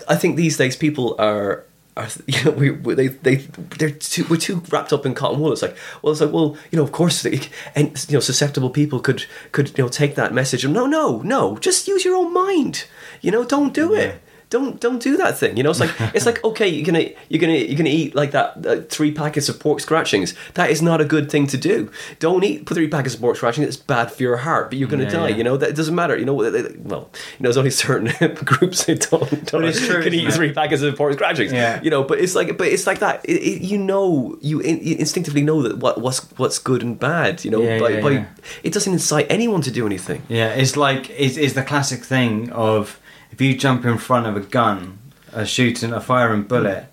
[0.08, 1.64] I think these days people are
[1.96, 3.36] are you know we, we they they
[3.78, 5.52] they're too we're too wrapped up in cotton wool.
[5.52, 7.40] It's like well it's like well you know of course they,
[7.74, 11.18] and you know susceptible people could could you know take that message and no no
[11.22, 12.84] no just use your own mind.
[13.20, 14.00] You know don't do Yeah.
[14.00, 15.56] it don't don't do that thing.
[15.56, 18.32] You know, it's like it's like okay, you're gonna you're gonna you're gonna eat like
[18.32, 20.34] that uh, three packets of pork scratchings.
[20.54, 21.90] That is not a good thing to do.
[22.18, 23.66] Don't eat three packets of pork scratchings.
[23.68, 25.28] It's bad for your heart, but you're gonna Yeah, die.
[25.28, 25.36] yeah.
[25.36, 26.16] You know that it doesn't matter.
[26.18, 27.08] You know, well, you know,
[27.40, 28.10] there's only certain
[28.44, 30.34] groups that don't don't true, can eat it?
[30.34, 31.52] three packets of pork scratchings.
[31.52, 31.80] Yeah.
[31.82, 33.24] you know, but it's like but it's like that.
[33.24, 36.98] It, it, you know, you, in, you instinctively know that what what's what's good and
[36.98, 37.44] bad.
[37.44, 38.26] You know, Yeah, by, by
[38.62, 40.22] it doesn't incite anyone to do anything.
[40.28, 42.98] Yeah, it's like it's, it's the classic thing of
[43.30, 44.98] if you jump in front of a gun,
[45.32, 46.86] a shooting, a firing bullet,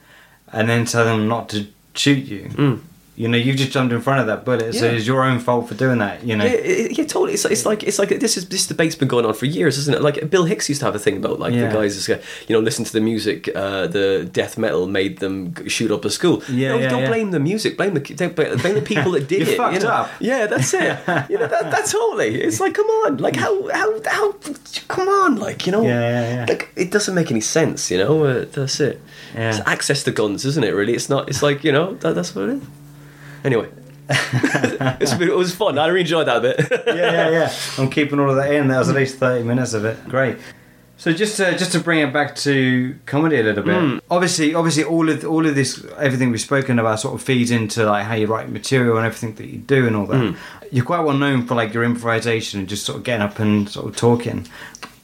[0.51, 2.49] and then tell them not to shoot you.
[2.49, 2.81] Mm.
[3.17, 5.67] You know, you've just jumped in front of that bullet, so it's your own fault
[5.67, 6.23] for doing that.
[6.23, 7.33] You know, Yeah, yeah, totally.
[7.33, 9.95] It's, it's like it's like this is this debate's been going on for years, isn't
[9.95, 10.03] it?
[10.03, 11.67] Like Bill Hicks used to have a thing about like Yeah.
[11.67, 12.15] the guys, you
[12.49, 13.49] know, listen to the music.
[13.55, 16.43] Uh, the death metal made them shoot up a school.
[16.47, 17.07] Yeah, no, yeah, don't yeah.
[17.07, 17.75] blame the music.
[17.75, 19.57] Blame the don't blame blame the people that did You it.
[19.57, 19.89] fucked know?
[19.89, 20.11] up.
[20.19, 20.99] Yeah, that's it.
[21.31, 22.39] you know, that, that's totally.
[22.39, 24.33] It's like, come on, like how how how,
[24.89, 26.45] come on, like you know, Yeah, yeah, yeah.
[26.47, 27.89] like it doesn't make any sense.
[27.89, 29.01] You know, uh, that's it.
[29.33, 29.49] Yeah.
[29.57, 30.75] It's access to guns, isn't it?
[30.75, 31.29] Really, it's not.
[31.29, 32.63] It's like you know, that, that's what it is.
[33.43, 33.69] Anyway.
[34.09, 35.77] it's been, it was fun.
[35.77, 36.57] I really enjoyed that bit.
[36.87, 37.53] yeah, yeah, yeah.
[37.77, 38.69] I'm keeping all of that in.
[38.69, 40.01] That was at least thirty minutes of it.
[40.07, 40.37] Great.
[40.99, 43.79] So just to, just to bring it back to comedy a little bit.
[43.79, 43.97] Hmm.
[44.09, 47.85] Obviously, obviously, all of all of this, everything we've spoken about, sort of feeds into
[47.85, 50.17] like how you write material and everything that you do and all that.
[50.35, 50.65] Hmm.
[50.71, 53.69] You're quite well known for like your improvisation and just sort of getting up and
[53.69, 54.47] sort of talking.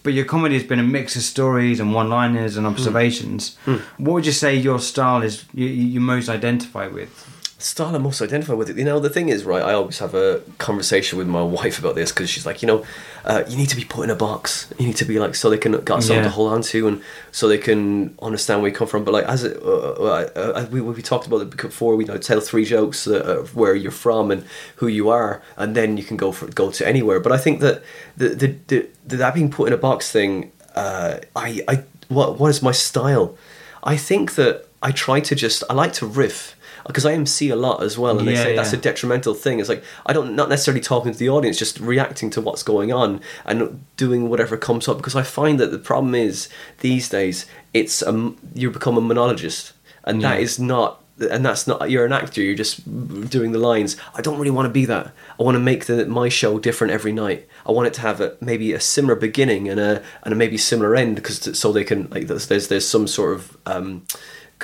[0.01, 2.59] But your comedy has been a mix of stories and one-liners Hmm.
[2.59, 3.57] and observations.
[3.97, 7.29] What would you say your style is you you most identify with?
[7.63, 8.77] Style I'm most identify with it.
[8.77, 9.61] You know, the thing is, right?
[9.61, 12.83] I always have a conversation with my wife about this because she's like, you know,
[13.25, 14.71] uh, you need to be put in a box.
[14.77, 16.23] You need to be like so they can got something Yeah.
[16.23, 17.01] to hold on to and
[17.31, 19.03] so they can understand where you come from.
[19.05, 22.11] But like as it, uh, uh, uh, we we talked about it before, we you
[22.11, 24.43] know tell three jokes uh, of where you're from and
[24.77, 27.19] who you are, and then you can go for go to anywhere.
[27.19, 27.81] But I think that
[28.17, 32.39] the the, the, the that being put in a box thing, uh, I I what
[32.39, 33.37] what is my style?
[33.83, 36.52] I think that I try to just I like to riff
[36.87, 39.59] because I MC a lot as well, and they Yeah, say that's a detrimental thing.
[39.59, 42.91] It's like I don't not necessarily talking to the audience, just reacting to what's going
[42.91, 44.97] on and doing whatever comes up.
[44.97, 49.73] Because I find that the problem is these days it's um you become a monologist,
[50.03, 50.43] and that Yeah.
[50.43, 50.99] is not.
[51.29, 52.41] And that's not you're an actor.
[52.41, 52.81] You're just
[53.29, 53.95] doing the lines.
[54.15, 55.13] I don't really want to be that.
[55.39, 57.47] I want to make the my show different every night.
[57.67, 60.57] I want it to have a, maybe a similar beginning and a and a maybe
[60.57, 64.01] similar end because so they can like there's there's, there's some sort of um,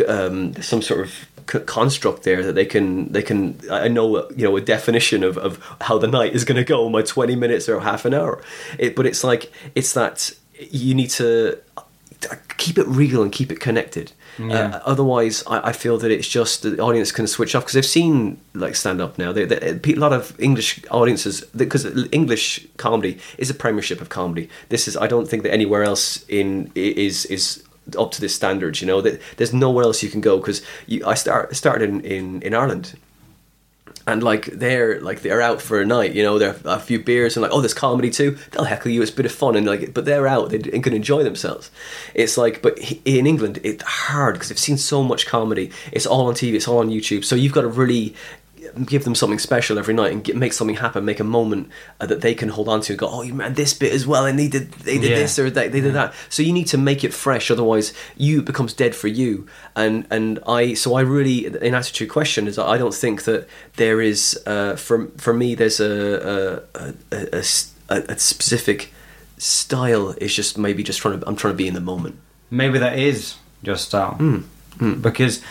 [0.07, 1.13] um, some sort of
[1.49, 5.37] c- construct there that they can they can I know you know a definition of,
[5.37, 8.41] of how the night is going to go my 20 minutes or half an hour.
[8.77, 10.31] It, but it's like it's that
[10.71, 11.57] you need to
[12.57, 14.11] keep it real and keep it connected.
[14.37, 14.75] Yeah.
[14.75, 17.85] uh, otherwise I, I feel that it's just the audience can switch off because they've
[17.85, 19.31] seen like stand up now.
[19.33, 24.49] They, they, a lot of english audiences because english comedy is a premiership of comedy.
[24.69, 27.63] This is i don't think that anywhere else in is is
[27.97, 30.61] up to this standard you know that there's nowhere else you can go because
[31.05, 32.97] i start started in, in in ireland
[34.09, 37.35] and like they're like they're out for a night, you know, they're a few beers
[37.35, 38.37] and like, oh, there's comedy too.
[38.51, 39.01] They'll heckle you.
[39.01, 40.49] It's a bit of fun and like, but they're out.
[40.49, 41.69] They can enjoy themselves.
[42.15, 45.71] It's like, but in England, it's hard because they've seen so much comedy.
[45.91, 46.53] It's all on TV.
[46.55, 47.23] It's all on YouTube.
[47.23, 48.15] So you've got to really
[48.85, 52.05] give them something special every night and get, make something happen, make a moment uh,
[52.05, 54.37] that they can hold on to and go, oh, man, this bit as well, and
[54.39, 55.17] they did they did Yeah.
[55.19, 56.13] this or they, they did that.
[56.29, 59.47] So you need to make it fresh, otherwise you it becomes dead for you.
[59.75, 63.23] And and I so I really in answer to your question is I don't think
[63.23, 63.47] that
[63.77, 67.43] there is uh, for for me there's a a
[67.89, 68.93] a specific
[69.37, 70.15] style.
[70.17, 72.15] It's just maybe just trying to I'm trying to be in the moment.
[72.51, 74.17] maybe that is your style
[74.77, 75.01] Hmm.
[75.01, 75.41] because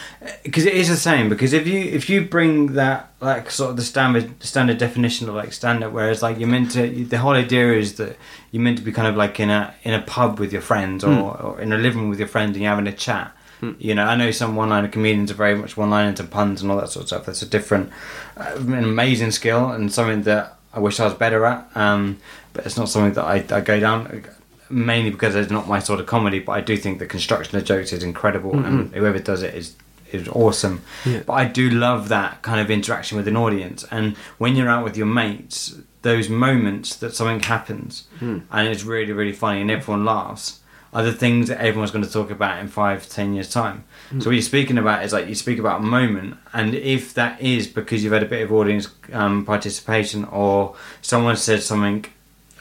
[0.43, 3.77] because it is the same because if you if you bring that like sort of
[3.77, 7.33] the standard standard definition of like stand up whereas like you're meant to the whole
[7.35, 8.17] idea is that
[8.53, 11.05] you're meant to be kind of like in a in a pub with your friends
[11.05, 11.47] or, Hmm.
[11.47, 13.33] or in a living room with your friends and you're having a chat
[13.81, 16.79] You know, I know some one-liner comedians are very much one-liners and puns and all
[16.79, 17.27] that sort of stuff.
[17.27, 17.91] That's a different,
[18.37, 21.67] uh, an amazing skill and something that I wish I was better at.
[21.75, 22.19] Um,
[22.53, 24.23] but it's not something that I, I go down
[24.71, 26.39] mainly because it's not my sort of comedy.
[26.39, 28.95] But I do think the construction of jokes is incredible, and mm-hmm.
[28.99, 29.77] whoever does it is
[30.13, 30.83] is awesome.
[31.05, 31.23] Yeah.
[31.27, 33.85] But I do love that kind of interaction with an audience.
[33.91, 38.39] And when you're out with your mates, those moments that something happens hmm.
[38.53, 40.61] and it's really, really funny and everyone laughs
[40.93, 43.85] are the things that everyone's going to talk about in five, ten years' time.
[44.09, 44.21] Hmm.
[44.21, 47.43] So what you're speaking about is like you speak about a moment, and if that
[47.43, 52.07] is because you've had a bit of audience um, participation or someone said something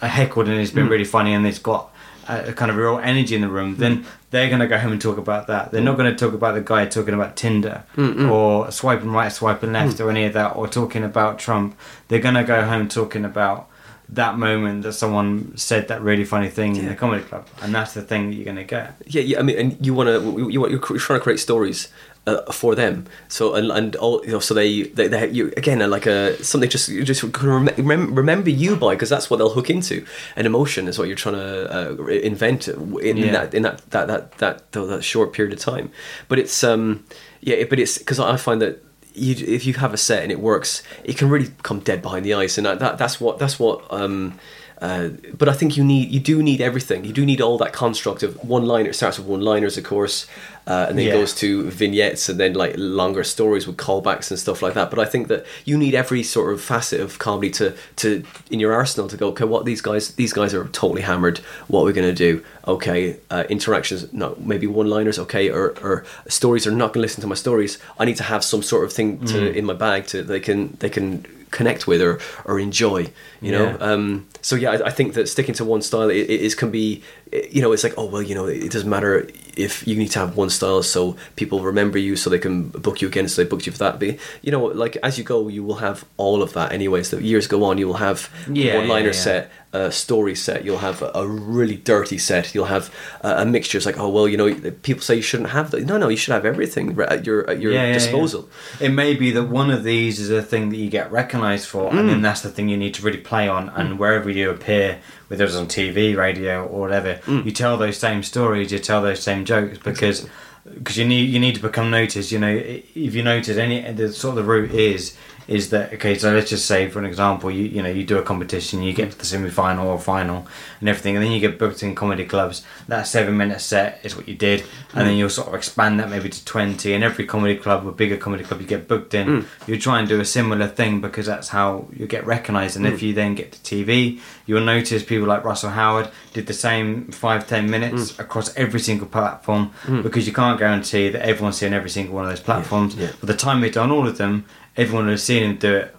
[0.01, 0.91] a heckled and it's been hmm.
[0.91, 1.91] really funny and it's got
[2.27, 4.05] a, kind of real energy in the room, then mm.
[4.31, 5.71] they're going to go home and talk about that.
[5.71, 5.85] They're mm.
[5.85, 7.83] not going to talk about the guy talking about Tinder
[8.29, 10.05] or swiping right, swiping left, mm.
[10.05, 11.77] or any of that, or talking about Trump.
[12.07, 13.69] They're going to go home talking about
[14.09, 17.93] that moment that someone said that really funny thing in the comedy club, and that's
[17.93, 18.95] the thing that you're going to get.
[19.05, 19.39] Yeah, yeah.
[19.39, 21.89] I mean, and you want to you want you're trying to create stories
[22.27, 23.05] uh, for them.
[23.27, 26.69] So and and all you know, so they they, they you again like a something
[26.69, 30.05] just you just can rem- remember you by because that's what they'll hook into.
[30.35, 33.31] An emotion is what you're trying to uh, invent in, Yeah.
[33.31, 35.89] that in that that that that that, that short period of time.
[36.27, 37.05] But it's um
[37.41, 38.83] yeah, it- but it's because I find that.
[39.19, 42.23] You, if you have a set and it works, it can really come dead behind
[42.23, 44.37] the ice, and that, that that's what that's what um,
[44.81, 47.03] uh, but I think you need you do need everything.
[47.05, 48.89] You do need all that construct of one liner.
[48.89, 50.27] It starts with one liners, of course,
[50.67, 51.13] uh, and then Yeah.
[51.13, 54.89] goes to vignettes and then like longer stories with callbacks and stuff like that.
[54.91, 58.59] But I think that you need every sort of facet of comedy to to in
[58.59, 59.27] your arsenal to go.
[59.29, 61.39] Okay, what these guys these guys are totally hammered.
[61.67, 62.43] What we're we going to do?
[62.67, 64.11] Okay, uh, interactions.
[64.13, 65.17] No, maybe one liners.
[65.19, 67.79] Okay, or or stories are not going to listen to my stories.
[67.99, 70.77] I need to have some sort of thing to in my bag to they can
[70.79, 73.11] they can connect with or or enjoy.
[73.41, 73.77] You know.
[73.79, 76.71] Um, so yeah, I, I think that sticking to one style it, it is can
[76.71, 77.03] be,
[77.51, 80.19] you know, it's like oh well, you know, it doesn't matter if you need to
[80.19, 83.49] have one style so people remember you, so they can book you again, so they
[83.49, 83.99] booked you for that.
[83.99, 87.03] But you know, like as you go, you will have all of that anyway.
[87.03, 89.21] So years go on, you will have Yeah, one liner yeah, yeah.
[89.21, 90.63] set, a story set.
[90.63, 92.53] You'll have a, really dirty set.
[92.55, 93.77] You'll have a, mixture.
[93.77, 94.53] It's like oh well, you know,
[94.83, 95.85] people say you shouldn't have that.
[95.85, 98.47] No, no, you should have everything at your at your disposal.
[98.79, 101.89] It may be that one of these is a thing that you get recognised for,
[101.89, 102.07] and Mm.
[102.09, 103.69] then that's the thing you need to really play on.
[103.69, 107.45] And wherever you appear, whether it's on TV, radio, or whatever, Mm.
[107.45, 110.27] you tell those same stories, you tell those same jokes because
[110.73, 112.31] because you need you need to become noticed.
[112.31, 116.17] You know, if you notice any the sort of the route is is that okay?
[116.17, 118.93] So let's just say for an example, you you know you do a competition, you
[118.93, 120.45] get to the semi final or final
[120.79, 122.63] and everything, and then you get booked in comedy clubs.
[122.87, 124.61] That seven minute set is what you did,
[124.93, 125.19] and then mm.
[125.19, 126.93] you'll sort of expand that maybe to twenty.
[126.93, 129.45] And every comedy club or bigger comedy club you get booked in, mm.
[129.67, 132.75] you try and do a similar thing because that's how you get recognised.
[132.75, 133.03] And if mm.
[133.03, 137.47] you then get to TV, you'll notice people like Russell Howard did the same five
[137.47, 139.71] ten minutes across every single platform
[140.03, 142.95] because you can't guarantee that everyone's seen every single one of those platforms.
[142.95, 143.11] yeah.
[143.21, 144.45] By the time we've done all of them,
[144.75, 145.95] everyone have seen him do it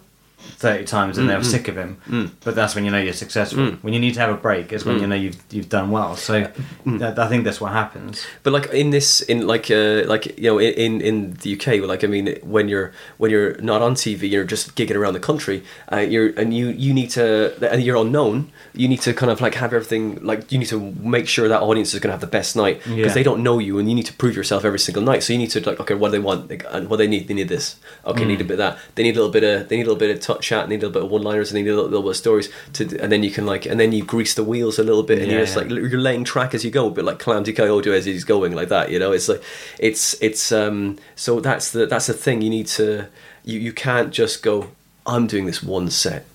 [0.59, 1.45] 30 times and mm, they were mm.
[1.45, 2.01] sick of him.
[2.05, 2.31] Mm.
[2.43, 3.71] But that's when you know you're successful.
[3.81, 6.17] When you need to have a break is when you know you've you've done well.
[6.17, 6.51] So
[6.85, 8.27] that, I think that's what happens.
[8.43, 12.03] But like in this, in like uh, like you know, in in the UK, like
[12.03, 15.63] I mean, when you're when you're not on TV, you're just gigging around the country.
[15.89, 18.51] Uh, you're and you you need to and you're unknown.
[18.73, 21.61] You need to kind of like have everything like you need to make sure that
[21.61, 23.13] audience is going to have the best night because Yeah.
[23.13, 25.23] they don't know you and you need to prove yourself every single night.
[25.23, 27.29] So you need to like okay, what do they want and what they need.
[27.29, 27.77] They need this.
[28.05, 28.77] Okay, need a bit of that.
[28.95, 30.67] They need a little bit of they need a little bit of touch chat.
[30.69, 31.53] Need a little bit of one liners.
[31.53, 33.91] Need a little, little bit of stories to and then you can like and then
[33.91, 36.53] you grease the wheels a little bit and Yeah, you're just like you're laying track
[36.53, 38.91] as you go, but like Calamity Coyote as he's going like that.
[38.91, 39.43] You know, it's like
[39.77, 40.97] it's it's um.
[41.15, 42.41] So that's the that's the thing.
[42.41, 43.07] You need to
[43.45, 44.71] you you can't just go.
[45.05, 46.25] I'm doing this one set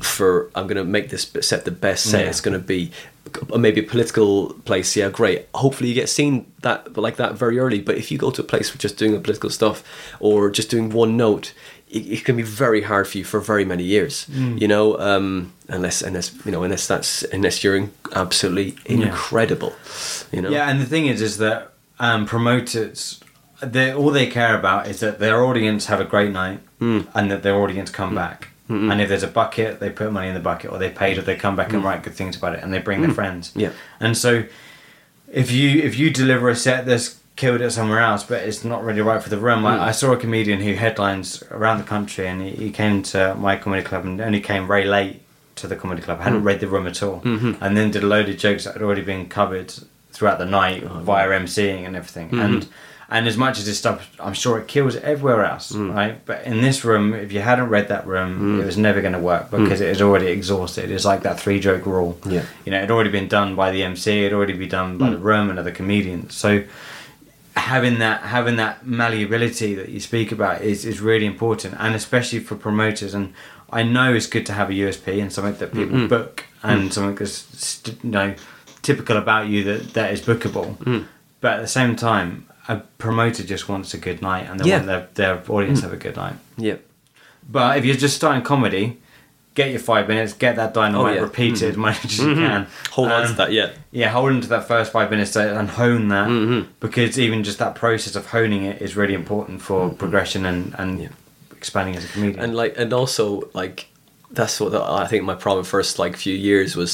[0.00, 0.50] for.
[0.54, 2.28] I'm gonna make this set the best set Yeah.
[2.30, 2.90] it's gonna be.
[3.54, 5.48] Maybe a political place, yeah, great.
[5.54, 7.78] Hopefully, you get seen that like that very early.
[7.78, 9.84] But if you go to a place with just doing the political stuff
[10.18, 11.52] or just doing one note,
[11.90, 14.26] it, it can be very hard for you for very many years.
[14.30, 14.60] Mm.
[14.60, 19.72] You know, um, unless unless you know unless that's unless you're in, absolutely incredible.
[20.32, 23.20] You know, Yeah, and the thing is, is that um, promoters,
[23.60, 26.60] they all they care about is that their audience have a great night
[27.14, 28.48] and that their audience come back.
[28.92, 31.22] And if there's a bucket, they put money in the bucket, or they paid, or
[31.22, 33.50] they come back and write good things about it, and they bring their friends.
[33.56, 33.72] Yeah.
[33.98, 34.44] And so,
[35.32, 38.82] if you if you deliver a set that's killed it somewhere else, but it's not
[38.82, 39.64] really right for the room.
[39.64, 39.82] I, hmm.
[39.82, 43.56] I saw a comedian who headlines around the country, and he, he came to my
[43.56, 45.22] comedy club and only came very late
[45.56, 46.18] to the comedy club.
[46.20, 46.46] I hadn't hmm.
[46.46, 47.62] read the room at all, mm-hmm.
[47.62, 49.72] and then did a load of jokes that had already been covered
[50.12, 52.26] throughout the night oh, via MCing and everything.
[52.26, 52.40] Mm-hmm.
[52.40, 52.68] And
[53.10, 55.94] and as much as this stuff, I'm sure it kills everywhere else, mm.
[55.94, 56.22] right?
[56.26, 58.62] But in this room, if you hadn't read that room, mm.
[58.62, 59.62] it was never going to work mm.
[59.62, 60.90] because it was already exhausted.
[60.90, 62.18] It's like that three joke rule.
[62.26, 62.44] Yeah.
[62.66, 64.98] You know, it had already been done by the MC, it had already been done
[64.98, 66.34] by the room and other comedians.
[66.34, 66.64] So
[67.58, 72.38] having that having that malleability that you speak about is, is really important and especially
[72.40, 73.32] for promoters and
[73.70, 76.08] I know it's good to have a USP and something that people Mm-hmm.
[76.08, 78.34] book and something that's st- you know
[78.82, 81.04] typical about you that that is bookable Mm.
[81.40, 84.76] but at the same time a promoter just wants a good night and they Yeah.
[84.76, 86.76] want their, their audience to have a good night Yeah.
[87.48, 88.98] but if you're just starting comedy
[89.60, 91.20] get your five minutes get that dynamite Oh, yeah.
[91.30, 93.50] repeated as much as you can Hold on Um, to that.
[93.58, 93.68] Yeah.
[94.00, 96.60] yeah, hold on to that first five minutes and hone that Mm-hmm.
[96.80, 100.88] because even just that process of honing it is really important for progression and, and
[100.98, 101.02] Mm-hmm.
[101.02, 101.56] Yeah.
[101.60, 102.40] expanding as a comedian.
[102.44, 103.24] and like and also
[103.62, 103.78] like
[104.38, 106.92] that's what the, I think my problem first like few years was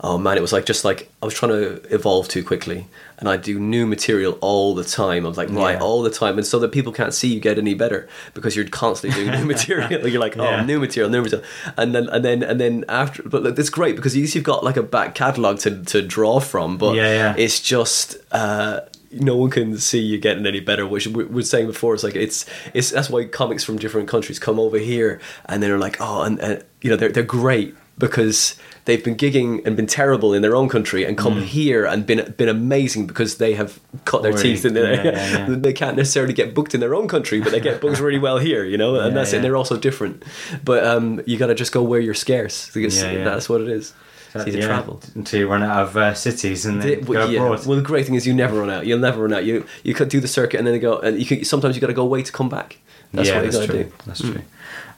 [0.00, 2.86] oh man it was like just like I was trying to evolve too quickly
[3.18, 5.80] and I do new material all the time I was like right Yeah.
[5.82, 8.68] all the time and so that people can't see you get any better because you're
[8.68, 10.64] constantly doing new material you're like oh Yeah.
[10.64, 11.46] new material new material
[11.76, 14.44] and then and then and then after but like, that's great because at least you've
[14.44, 17.34] got like a back catalogue to, to draw from but Yeah, yeah.
[17.36, 18.80] it's just uh
[19.10, 20.86] no one can see you getting any better.
[20.86, 22.44] Which we we were saying before, it's like it's
[22.74, 26.38] it's that's why comics from different countries come over here and they're like, oh, and,
[26.40, 28.56] and you know they're they're great because
[28.88, 32.34] they've been gigging and been terrible in their own country and come here and been
[32.38, 34.94] been amazing because they have cut their teeth in there.
[34.94, 35.12] yeah, yeah,
[35.48, 35.54] yeah.
[35.66, 38.38] they can't necessarily get booked in their own country, but they get booked really well
[38.38, 39.36] here, you know, and that's it.
[39.36, 39.42] yeah.
[39.42, 40.24] They're also different,
[40.64, 43.92] but um, you got to just go where you're scarce because that's what it is.
[44.36, 45.00] Easy to Yeah, travel.
[45.14, 47.40] until you run out of uh, cities and then The- go well, yeah.
[47.40, 47.66] abroad.
[47.66, 48.86] Well, the great thing is you never run out.
[48.86, 49.44] You'll never run out.
[49.44, 51.86] You you could do the circuit and then go and you can sometimes you got
[51.88, 52.76] to go away to come back.
[53.12, 53.84] That's yeah, what you got to do.
[53.84, 54.04] Mm.
[54.06, 54.42] That's true.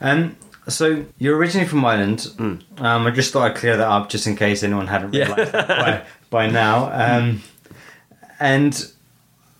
[0.01, 0.35] Um,
[0.67, 2.19] so you're originally from Ireland.
[2.37, 2.81] Mm.
[2.81, 5.67] Um, I just thought I'd clear that up just in case anyone hadn't realised that
[5.67, 6.91] by, by now.
[6.93, 7.41] Um,
[8.39, 8.91] and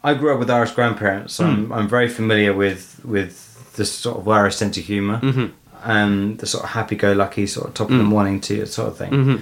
[0.04, 1.50] I grew up with Irish grandparents, so Mm.
[1.50, 5.46] I'm, I'm very familiar with with the sort of Irish sense of humor Mm-hmm.
[5.90, 8.98] and the sort of happy-go-lucky sort of top of the morning to you sort of
[8.98, 9.12] thing.
[9.12, 9.36] Mm-hmm.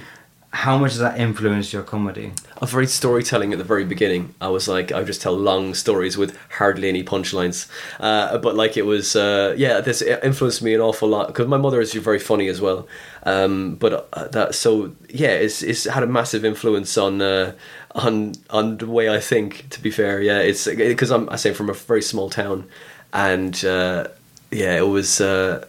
[0.52, 2.32] How much does that influence your comedy?
[2.56, 4.34] I was very storytelling at the very beginning.
[4.40, 7.68] I was like, I just tell long stories with hardly any punchlines.
[8.00, 11.56] Uh, but like it was, uh, yeah, this influenced me an awful lot because my
[11.56, 12.88] mother is very funny as well.
[13.22, 17.52] Um, but uh, that, so yeah, it's it's had a massive influence on uh,
[17.94, 19.68] on on the way I think.
[19.70, 22.66] To be fair, yeah, it's because I'm I say from a very small town,
[23.12, 24.08] and uh,
[24.50, 25.20] yeah, it was.
[25.20, 25.64] Uh,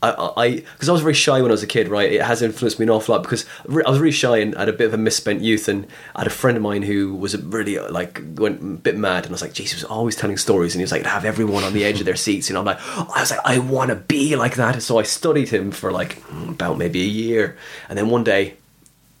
[0.00, 2.12] I because I, was very shy when I was a kid, right?
[2.12, 4.68] It has influenced me an awful lot because I was really shy and I had
[4.68, 7.36] a bit of a misspent youth, and I had a friend of mine who was
[7.42, 10.74] really uh, like went a bit mad, and I was like, "Jesus," always telling stories,
[10.74, 12.60] and he was like, "Have everyone on the edge of their seats," you know.
[12.60, 15.72] I'm like, I was like, I want to be like that, so I studied him
[15.72, 17.56] for like mm, about maybe a year,
[17.88, 18.54] and then one day,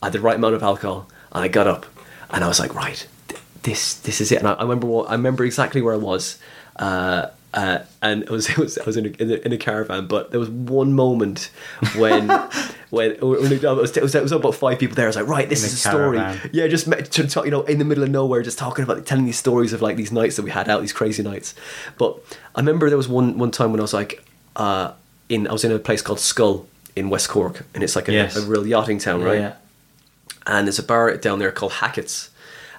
[0.00, 1.86] I had the right amount of alcohol, and I got up,
[2.30, 5.10] and I was like, right, th- this this is it, and I, I remember what,
[5.10, 6.38] I remember exactly where I was.
[6.76, 9.56] Uh, uh, and it was, it was I was in a, in a, in a
[9.56, 11.50] caravan, but there was one moment
[11.96, 12.28] when
[12.90, 15.06] when, when it, was, it, was, it was about five people there.
[15.06, 16.50] I was like, right, this In is a a story.
[16.52, 19.04] Yeah, just met, to talk, you know, in the middle of nowhere, just talking about
[19.06, 21.54] telling these stories of like these nights that we had out, these crazy nights.
[21.98, 22.18] But
[22.54, 24.24] I remember there was one one time when I was like,
[24.56, 24.92] uh,
[25.28, 28.12] in I was in a place called Schull in West Cork, and it's like a,
[28.12, 28.36] Yes.
[28.36, 29.38] a real yachting town, right?
[29.40, 29.54] Yeah.
[30.46, 32.30] and there's a bar down there called Hackett's,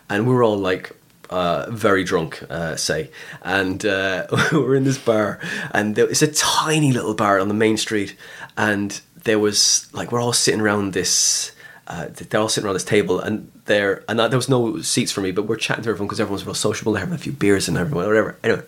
[0.09, 0.91] and we were all like
[1.29, 3.09] uh, very drunk, uh, say,
[3.41, 5.39] and uh, we're in this bar,
[5.71, 8.15] and there, it's a tiny little bar on the main street,
[8.57, 11.51] and there was like we're all sitting around this.
[11.87, 15.21] Uh, they're all sitting around this table, and there and there was no seats for
[15.21, 16.91] me, but we're chatting to everyone because everyone's real sociable.
[16.91, 18.37] They're having a few beers and everyone, whatever.
[18.43, 18.63] Anyway,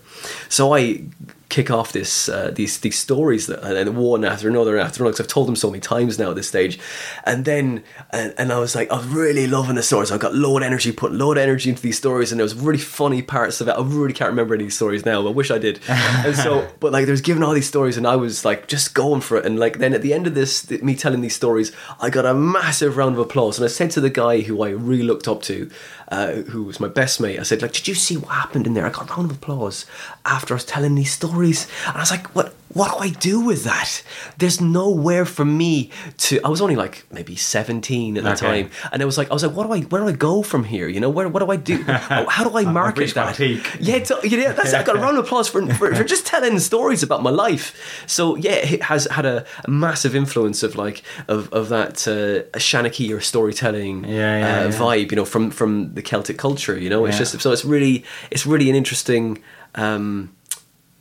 [0.47, 1.03] so I
[1.51, 5.11] kick off this uh, these these stories that and then one after another after another
[5.11, 6.79] because I've told them so many times now at this stage,
[7.25, 10.11] and then and, and I was like I was really loving the stories.
[10.11, 12.55] I got load of energy, put load of energy into these stories, and there was
[12.55, 13.71] really funny parts of it.
[13.71, 15.27] I really can't remember any stories now.
[15.27, 15.81] I wish I did.
[15.89, 19.21] and so, but like there's given all these stories, and I was like just going
[19.21, 19.45] for it.
[19.45, 22.25] And like then at the end of this, th- me telling these stories, I got
[22.25, 25.27] a massive round of applause, and I said to the guy who I really looked
[25.27, 25.69] up to,
[26.12, 28.74] uh, who was my best mate, I said like, did you see what happened in
[28.76, 28.86] there?
[28.86, 29.86] I got a round of applause
[30.26, 32.53] after I was telling these stories, and I was like, what?
[32.74, 34.01] What do I do with that?
[34.38, 35.89] There's nowhere for me
[36.20, 36.39] to.
[36.41, 38.39] I was only like maybe 17 at the Okay.
[38.64, 39.82] time, and I was like, I was like, what do I?
[39.82, 40.88] Where do I go from here?
[40.88, 41.28] You know, where?
[41.28, 41.84] What do I do?
[41.84, 43.38] How do I market that?
[43.39, 44.74] Yeah, it's, yeah, that's.
[44.74, 47.76] I got a round of applause for, for for just telling stories about my life.
[48.07, 52.47] So yeah, it has had a, a massive influence of like of of that uh,
[52.57, 54.70] Shanachie or storytelling Yeah, yeah, uh, yeah.
[54.80, 55.12] vibe.
[55.12, 56.77] You know, from from the Celtic culture.
[56.77, 57.19] You know, it's Yeah.
[57.25, 59.41] just so it's really it's really an interesting.
[59.75, 60.31] Um,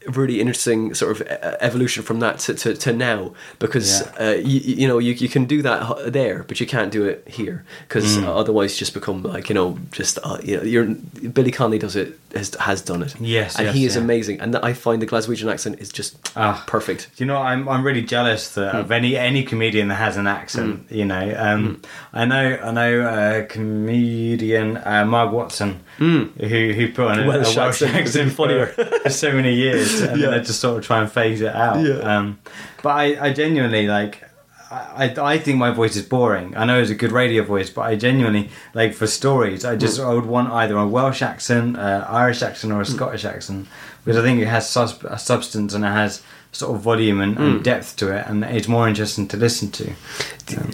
[0.07, 4.29] really interesting sort of e- evolution from that to, to, to now because Yeah.
[4.29, 7.23] uh, you, you know you, you can do that there but you can't do it
[7.27, 8.25] here because Mm.
[8.27, 10.87] otherwise you just become like you know just uh, you know you're
[11.35, 14.03] Billy Connolly does it has, has done it Yes, and yes, he is yeah.
[14.03, 16.65] amazing and I find the Glaswegian accent is just Ah.
[16.67, 17.37] perfect you know?
[17.37, 18.81] I'm I'm really jealous that Hmm.
[18.81, 20.87] of any any comedian that has an accent.
[20.91, 21.75] You know, um, Hmm.
[22.17, 22.93] I know I know
[23.41, 23.45] a
[23.91, 28.37] comedian uh, Mark Watson who who put on a Welsh a Welsh accent, accent, it's
[28.37, 28.67] funnier.
[28.67, 30.31] for, for so many years, and Yeah.
[30.31, 31.85] then I just sort of try and phase it out.
[31.85, 31.99] Yeah.
[32.19, 32.39] Um,
[32.83, 34.25] but I, I genuinely like.
[34.71, 36.57] I, I I think my voice is boring.
[36.57, 39.65] I know it's a good radio voice, but I genuinely like for stories.
[39.65, 43.25] I just I would want either a Welsh accent, uh, Irish accent, or a Scottish
[43.25, 43.67] accent
[44.05, 46.23] because I think it has sus- a substance and it has
[46.53, 49.93] sort of volume and, and depth to it, and it's more interesting to listen to.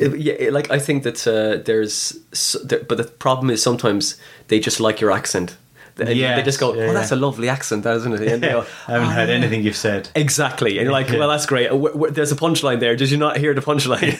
[0.00, 4.16] Uh, yeah, like I think that uh, there's, s- there, but the problem is sometimes
[4.48, 5.56] they just like your accent.
[5.96, 8.66] They, Yes, they just go, yeah, "Oh, that's a lovely accent, isn't it?" And go,
[8.86, 10.10] I haven't "Oh, heard yeah." anything you've said.
[10.14, 11.70] Exactly, and you're like, "Well, that's great."
[12.14, 12.94] There's a punchline there.
[12.96, 14.12] Did you not hear the punchline?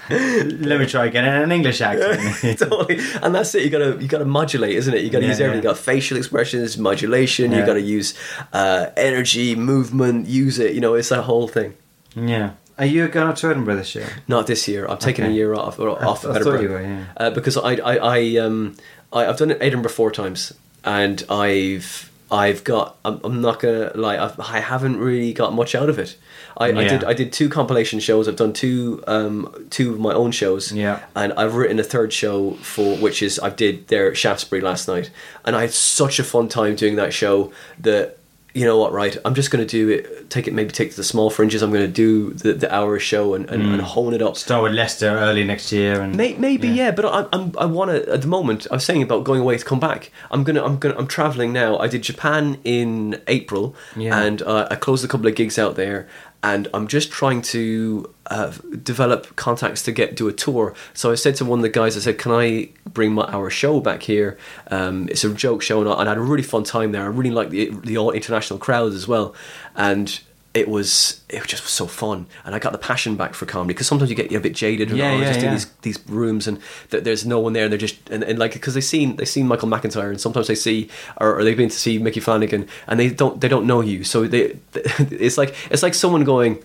[0.68, 2.58] Let me try again in an English accent.
[2.58, 2.98] totally.
[3.22, 3.62] And that's it.
[3.62, 5.02] You gotta you gotta modulate, isn't it?
[5.02, 5.62] You gotta use everything.
[5.62, 7.52] You got facial expressions, modulation.
[7.52, 8.14] You gotta use
[8.52, 10.26] uh, energy, movement.
[10.28, 10.74] Use it.
[10.74, 11.74] You know, it's that whole thing.
[12.14, 12.50] yeah.
[12.76, 14.08] Are you going up to Edinburgh this year?
[14.26, 14.84] Not this year.
[14.86, 15.32] I'm taking Okay.
[15.32, 17.04] a year off or off I thought Edinburgh you were, yeah.
[17.16, 18.74] uh, because I I, I um
[19.12, 20.52] I, I've done Edinburgh four times
[20.84, 25.74] and I've I've got I'm, I'm not gonna lie I've, I haven't really got much
[25.74, 26.16] out of it.
[26.56, 28.28] I, I did I did two compilation shows.
[28.28, 30.72] I've done two um two of my own shows.
[30.72, 31.00] Yeah.
[31.14, 34.88] And I've written a third show for which is I did there at Shaftesbury last
[34.88, 35.10] night,
[35.44, 38.18] and I had such a fun time doing that show that.
[38.56, 39.16] You know what, right?
[39.24, 40.30] I'm just going to do it.
[40.30, 41.60] Take it, maybe take to the small fringes.
[41.60, 44.36] I'm going to do the, the hour show and, and, and hone it up.
[44.36, 47.90] Start with Leicester early next year, and May, maybe yeah, but I, I'm I want
[47.90, 48.68] to at the moment.
[48.70, 50.12] I was saying about going away to come back.
[50.30, 51.78] I'm gonna I'm gonna I'm traveling now.
[51.78, 54.16] I did Japan in April, Yeah.
[54.22, 56.06] and uh, I closed a couple of gigs out there,
[56.44, 60.74] and I'm just trying to uh, develop contacts to get do a tour.
[60.92, 63.48] So I said to one of the guys, I said, "Can I bring my our
[63.48, 64.36] show back here?
[64.70, 67.02] Um, it's a joke show, and I, and I had a really fun time there.
[67.02, 69.34] I really like the the all international crowds as well,
[69.74, 70.20] and."
[70.54, 73.74] It was it was just so fun, and I got the passion back for comedy
[73.74, 76.08] because sometimes you get a bit jaded, and Yeah, oh, yeah, just in these these
[76.08, 78.84] rooms and th- there's no one there and they're just and, and like because they've
[78.84, 81.98] seen they've seen Michael McIntyre and sometimes they see or, or they've been to see
[81.98, 84.04] Micky Flanagan and they don't they don't know you.
[84.04, 86.62] So they it's like it's like someone going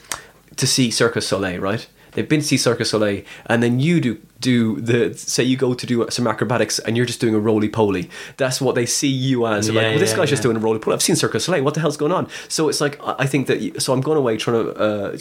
[0.55, 3.79] to see Cirque du Soleil right they've been to see Cirque du Soleil and then
[3.79, 7.35] you do do the say you go to do some acrobatics and you're just doing
[7.35, 8.09] a roly poly.
[8.37, 9.65] That's what they see you as.
[9.67, 10.93] They're like Yeah, well, this yeah, guy's just doing a roly poly.
[10.95, 11.61] I've seen Cirque du Soleil.
[11.61, 12.29] What the hell's going on?
[12.47, 15.11] So it's like I think that you, so I'm going away trying to uh,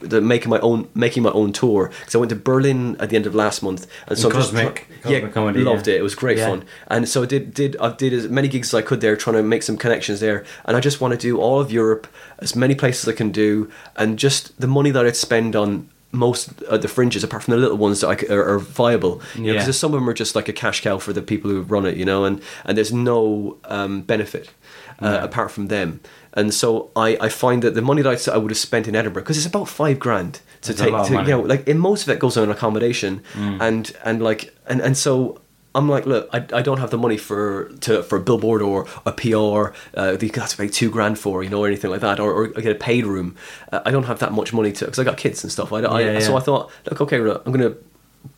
[0.00, 3.16] the- making my own making my own tour because I went to Berlin at the
[3.16, 5.94] end of last month and so I'm just Cosmic- Cosmic yeah Comedy, loved yeah.
[5.94, 5.98] it.
[5.98, 6.48] It was great Yeah.
[6.50, 6.64] fun.
[6.86, 9.34] And so I did did I did as many gigs as I could there trying
[9.36, 10.44] to make some connections there.
[10.66, 12.06] And I just want to do all of Europe
[12.38, 16.62] as many places I can do and just the money that I'd spend on most
[16.62, 19.52] of the fringes apart from the little ones that I are, are viable you know,
[19.52, 19.58] Yeah.
[19.60, 21.84] because some of them are just like a cash cow for the people who run
[21.86, 24.50] it you know and and there's no um, benefit
[25.02, 25.24] uh, Yeah.
[25.24, 26.00] apart from them
[26.32, 29.22] and so I, I find that the money that I would have spent in Edinburgh
[29.24, 32.08] because it's about five grand to That's take to, you know like in most of
[32.08, 35.40] it goes on accommodation and and like and and so
[35.78, 38.86] I'm like, look, I, I don't have the money for to for a billboard or
[39.06, 41.92] a PR uh, that you have to pay two grand for, you know, or anything
[41.92, 43.36] like that, or, or get a paid room.
[43.70, 45.72] Uh, I don't have that much money to because I got kids and stuff.
[45.72, 46.36] I, I Yeah, so.
[46.36, 47.76] I thought, look, okay, look, I'm gonna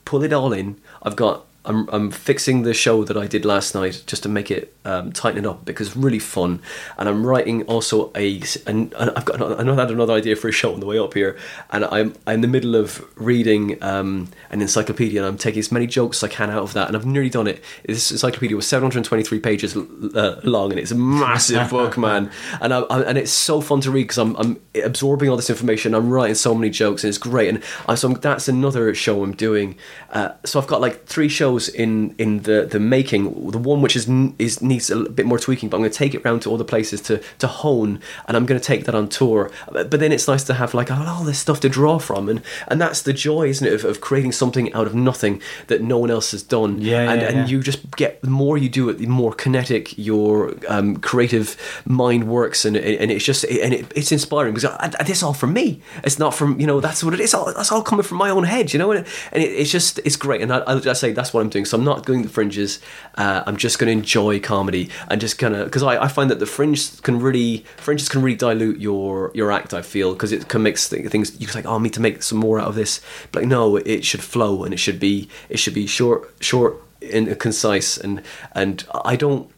[0.04, 0.78] pull it all in.
[1.02, 1.46] I've got.
[1.64, 5.12] I'm, I'm fixing the show that I did last night just to make it um,
[5.12, 6.62] tighten it up because it's really fun,
[6.96, 10.48] and I'm writing also a and, and I've got another, I had another idea for
[10.48, 11.36] a show on the way up here,
[11.70, 15.70] and I'm, I'm in the middle of reading um, an encyclopedia and I'm taking as
[15.70, 17.62] many jokes as I can out of that, and I've nearly done it.
[17.84, 22.30] This encyclopedia was 723 pages uh, long, and it's a massive book, man,
[22.62, 25.50] and I, I, and it's so fun to read because I'm, I'm absorbing all this
[25.50, 25.94] information.
[25.94, 27.50] I'm writing so many jokes, and it's great.
[27.50, 29.76] And uh, so I'm, that's another show I'm doing.
[30.10, 33.50] Uh, so I've got like three shows in in the the making.
[33.50, 36.14] The one which is is needs a bit more tweaking, but I'm going to take
[36.14, 38.94] it round to all the places to to hone, and I'm going to take that
[38.94, 39.50] on tour.
[39.70, 42.80] But then it's nice to have like all this stuff to draw from, and and
[42.80, 46.10] that's the joy, isn't it, of, of creating something out of nothing that no one
[46.10, 46.80] else has done.
[46.80, 47.46] Yeah, and yeah, and yeah.
[47.46, 52.28] you just get the more you do it, the more kinetic your um, creative mind
[52.28, 55.52] works, and and it's just and it, it's inspiring because I, I, this all from
[55.52, 55.80] me.
[56.04, 57.34] It's not from you know that's what it is.
[57.34, 59.70] All, that's all coming from my own head, you know, and, it, and it, it's
[59.70, 60.42] just it's great.
[60.42, 61.64] And I, I, I say that's what I'm doing.
[61.64, 62.80] So I'm not going to the fringes.
[63.16, 66.30] Uh, I'm just going to enjoy comedy and just kind of because I, I find
[66.30, 69.74] that the fringe can really fringes can really dilute your your act.
[69.74, 72.00] I feel because it can make th- things you can like oh I need to
[72.00, 73.00] make some more out of this.
[73.32, 76.76] But like no, it should flow and it should be it should be short short
[77.12, 78.22] and concise and
[78.54, 79.50] and I don't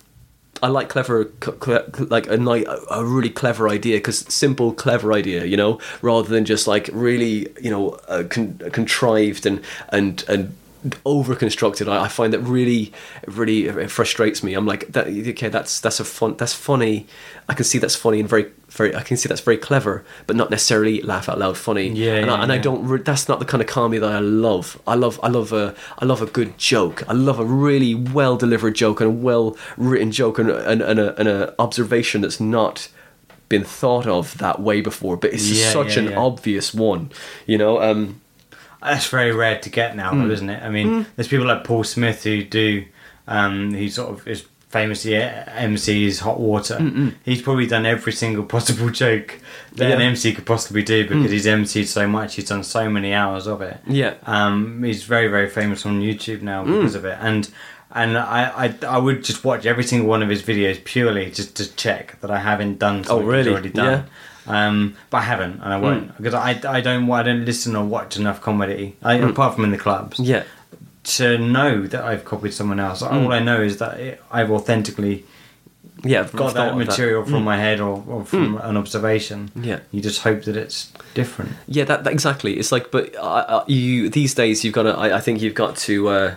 [0.62, 1.28] I like clever,
[1.99, 6.45] like a ni- a really clever idea because simple, clever idea, you know, rather than
[6.45, 10.55] just like really, you know, uh, con- contrived and and and
[11.05, 11.89] over constructed.
[11.89, 12.93] I, I find that really,
[13.26, 14.55] really it frustrates me.
[14.55, 17.07] I'm like, that okay, that's that's a fun, that's funny.
[17.49, 18.95] I can see that's funny and very, very.
[18.95, 21.89] I can see that's very clever, but not necessarily laugh out loud funny.
[21.89, 23.05] Yeah, and, I, yeah, I don't.
[23.05, 24.80] That's not the kind of comedy that I love.
[24.87, 27.09] I love, I love a, I love a good joke.
[27.09, 30.99] I love a really well delivered joke and a well written joke and and, and
[30.99, 32.89] a and a observation that's not
[33.49, 36.18] been thought of that way before, but it's Yeah, such yeah, an yeah.
[36.18, 37.11] obvious one,
[37.47, 37.83] you know.
[37.83, 38.22] Um,
[38.83, 40.26] That's very rare to get now, Hmm.
[40.28, 40.62] though, isn't it?
[40.62, 42.85] I mean, there's people like Paul Smith who do,
[43.28, 46.78] um, he sort of is famously MC's Hot Water.
[47.24, 49.39] He's probably done every single possible joke
[49.74, 52.37] that an MC could possibly do because he's MC'd so much.
[52.37, 53.78] He's done so many hours of it.
[53.87, 54.14] Yeah.
[54.24, 56.78] Um, he's very, very famous on YouTube now Mm.
[56.78, 57.18] because of it.
[57.20, 57.49] And
[57.95, 61.55] and I, I, I would just watch every single one of his videos purely just
[61.57, 63.51] to check that I haven't done something he's Oh, really?
[63.51, 64.05] already done.
[64.47, 67.84] Um, but I haven't, and I won't because I, I don't I don't listen or
[67.84, 70.26] watch enough comedy I, apart from in the clubs Mm.
[70.26, 70.43] yeah.
[71.05, 73.03] to know that I've copied someone else.
[73.03, 73.12] Mm.
[73.26, 75.24] All I know is that it, I've authentically
[76.05, 79.51] Yeah, got that material from my head or, or from an observation.
[79.57, 79.64] Mm.
[79.64, 79.80] Yeah.
[79.93, 81.53] You just hope that it's different.
[81.68, 82.53] Yeah, that, that exactly.
[82.59, 83.20] It's like, but uh,
[83.55, 84.95] uh, you these days you've got to.
[84.99, 86.34] I, I think you've got to uh,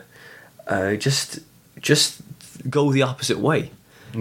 [0.68, 1.40] uh, just
[1.82, 2.22] just
[2.70, 3.72] go the opposite way.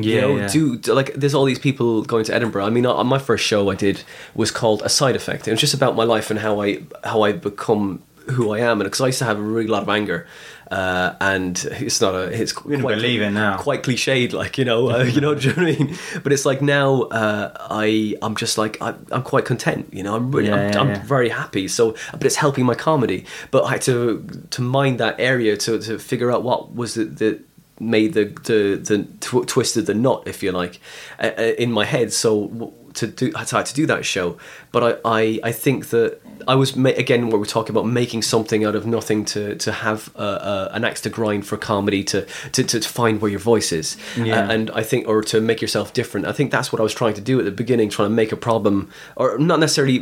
[0.02, 0.48] You Yeah, know, yeah.
[0.48, 1.14] do, do- like.
[1.14, 2.64] There's all these people going to Edinburgh.
[2.66, 4.02] I mean, on my first show I did
[4.34, 5.46] was called a side effect.
[5.48, 8.80] It was just about my life and how I how I become who I am,
[8.80, 10.26] and because I used to have a really lot of anger.
[10.70, 13.58] Uh, and it's not a it's quite believe it now.
[13.58, 16.62] quite cliched like you know uh, you know you what I mean but it's like
[16.62, 20.54] now uh, I I'm just like I, I'm quite content you know I'm really Yeah,
[20.56, 21.02] I'm, yeah, I'm yeah.
[21.04, 25.16] very happy so but it's helping my comedy but I had to to mind that
[25.20, 27.42] area to to figure out what was the, that
[27.84, 30.80] made the the the tw- twisted the knot if you like
[31.18, 32.12] uh, uh, in my head.
[32.12, 34.36] So to do I had to do that show
[34.72, 38.22] but I I, I think that I was ma- again what we're talking about making
[38.22, 42.02] something out of nothing to to have uh, uh, an axe to grind for comedy
[42.04, 43.96] to to, to find where your voice is.
[44.16, 44.40] Yeah.
[44.40, 46.26] Uh, and I think or to make yourself different.
[46.26, 48.32] I think that's what I was trying to do at the beginning trying to make
[48.32, 49.98] a problem or not necessarily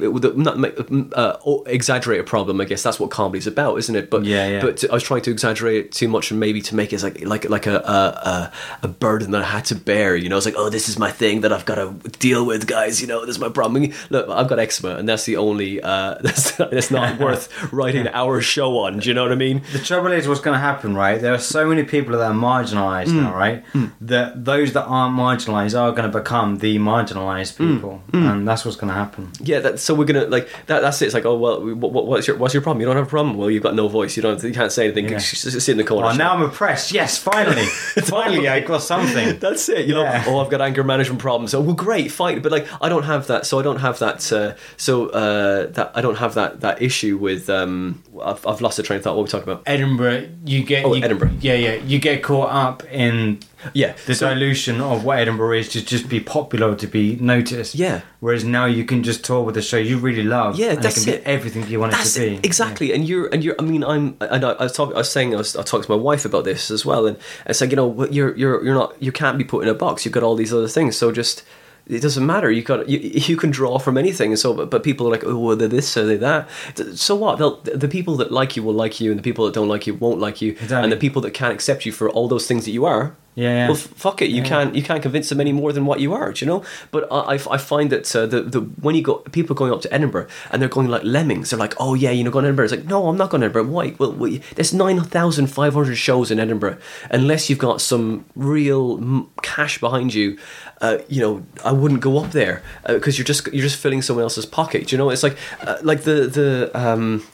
[0.48, 0.74] not make,
[1.14, 1.36] uh,
[1.66, 2.82] exaggerate a problem I guess.
[2.82, 4.10] That's what comedy's about isn't it?
[4.10, 4.60] But Yeah, yeah.
[4.60, 7.02] but to- I was trying to exaggerate it too much and maybe to make it
[7.02, 7.98] like like like a a,
[8.32, 8.52] a
[8.84, 10.36] a burden that I had to bear you know?
[10.38, 11.88] It's like oh this is my thing that I've got to
[12.18, 15.24] deal with guys you know this is my problem look I've got eczema and that's
[15.24, 19.32] the only uh that's that's not worth writing our show on do you know what
[19.32, 21.20] I mean The trouble is, what's going to happen, right?
[21.20, 23.22] There are so many people that are marginalised Mm.
[23.22, 23.64] now, right?
[24.00, 27.74] That those that aren't marginalised are going to become the marginalised Mm.
[27.74, 29.30] people, and that's what's going to happen.
[29.40, 30.80] Yeah, that, so we're gonna like that.
[30.82, 31.06] That's it.
[31.06, 32.80] It's like, oh well, what, what- what's your what's your problem?
[32.80, 33.36] You don't have a problem.
[33.36, 34.16] Well, you've got no voice.
[34.16, 34.42] You don't.
[34.42, 35.08] You can't say anything.
[35.08, 35.18] Yeah.
[35.18, 36.08] Sit in the corner.
[36.08, 36.92] Oh, now I'm oppressed.
[36.92, 37.66] Yes, finally,
[38.16, 39.38] finally, I got something.
[39.38, 39.86] That's it.
[39.86, 40.22] You know.
[40.26, 41.54] Oh, I've got anger management problems.
[41.54, 42.40] Oh, well, great, fine.
[42.42, 43.46] But like, I don't have that.
[43.46, 44.32] So I don't have that.
[44.32, 47.48] Uh, so uh, that I don't have that that issue with.
[47.50, 49.12] Um, I've, I've lost the train of thought.
[49.16, 49.62] What were we talking about?
[49.66, 51.32] Edinburgh, you get Oh, you- Edinburgh.
[51.40, 53.40] Yeah, yeah, you get caught up in
[53.74, 53.94] Yeah.
[54.06, 57.74] the so- dilution of what Edinburgh is to just be popular to be noticed.
[57.74, 58.02] Yeah.
[58.20, 60.56] Whereas now you can just tour with a show you really love.
[60.58, 61.22] Yeah, and that's it can it.
[61.26, 62.36] everything you want That's it to be.
[62.36, 63.56] it, exactly, and you're and you're.
[63.58, 64.16] I mean, I'm.
[64.20, 64.94] I, know, I was talking.
[64.94, 65.34] I was saying.
[65.34, 65.56] I was.
[65.56, 67.16] I talked to my wife about this as well, and
[67.46, 68.94] it's like you know, you're you're you're not.
[69.02, 70.04] You can't be put in a box.
[70.04, 70.96] You've got all these other things.
[70.96, 71.42] So just.
[71.86, 72.50] It doesn't matter.
[72.50, 75.24] You got you, you can draw from anything, and so but, but people are like,
[75.24, 76.48] oh, they're this or they're that.
[76.94, 77.38] So what?
[77.38, 79.86] They'll, the people that like you will like you, and the people that don't like
[79.86, 80.84] you won't like you, Exactly.
[80.84, 83.16] and the people that can't accept you for all those things that you are.
[83.34, 83.66] Yeah, yeah.
[83.68, 84.28] Well, f- fuck it.
[84.28, 84.48] You Yeah.
[84.48, 86.32] can't you can't convince them any more than what you are.
[86.32, 86.62] Do you know?
[86.90, 89.80] But I, I, I find that uh, the the when you go people going up
[89.82, 91.48] to Edinburgh and they're going like lemmings.
[91.48, 92.64] They're like, oh yeah, you know, going to Edinburgh.
[92.66, 93.72] It's like, no, I'm not going to Edinburgh.
[93.72, 93.94] Why?
[93.98, 96.76] Well, well there's nine thousand five hundred shows in Edinburgh.
[97.10, 100.36] Unless you've got some real cash behind you,
[100.82, 104.24] uh, you know, I wouldn't go up there because you're just you're just filling someone
[104.24, 104.88] else's pocket.
[104.88, 105.08] Do you know?
[105.08, 106.70] It's like uh, like the the.
[106.74, 107.24] Um,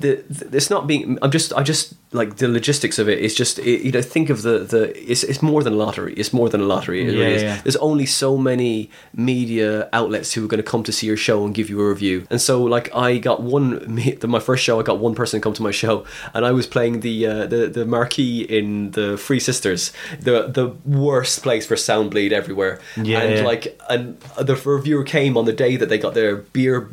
[0.00, 3.34] the, the it's not being i'm just i just like the logistics of it is
[3.34, 6.32] just it, you know think of the the it's, it's more than a lottery it's
[6.32, 7.60] more than a lottery it Yeah, really yeah.
[7.62, 11.44] there's only so many media outlets who are going to come to see your show
[11.44, 12.26] and give you a review.
[12.30, 15.40] And so like i got one me- the, my first show i got one person
[15.40, 19.18] come to my show and i was playing the uh, the the marquee in the
[19.18, 22.80] free sisters the the worst place for sound bleed everywhere.
[22.96, 26.88] Yeah, and like and the reviewer came on the day that they got their beer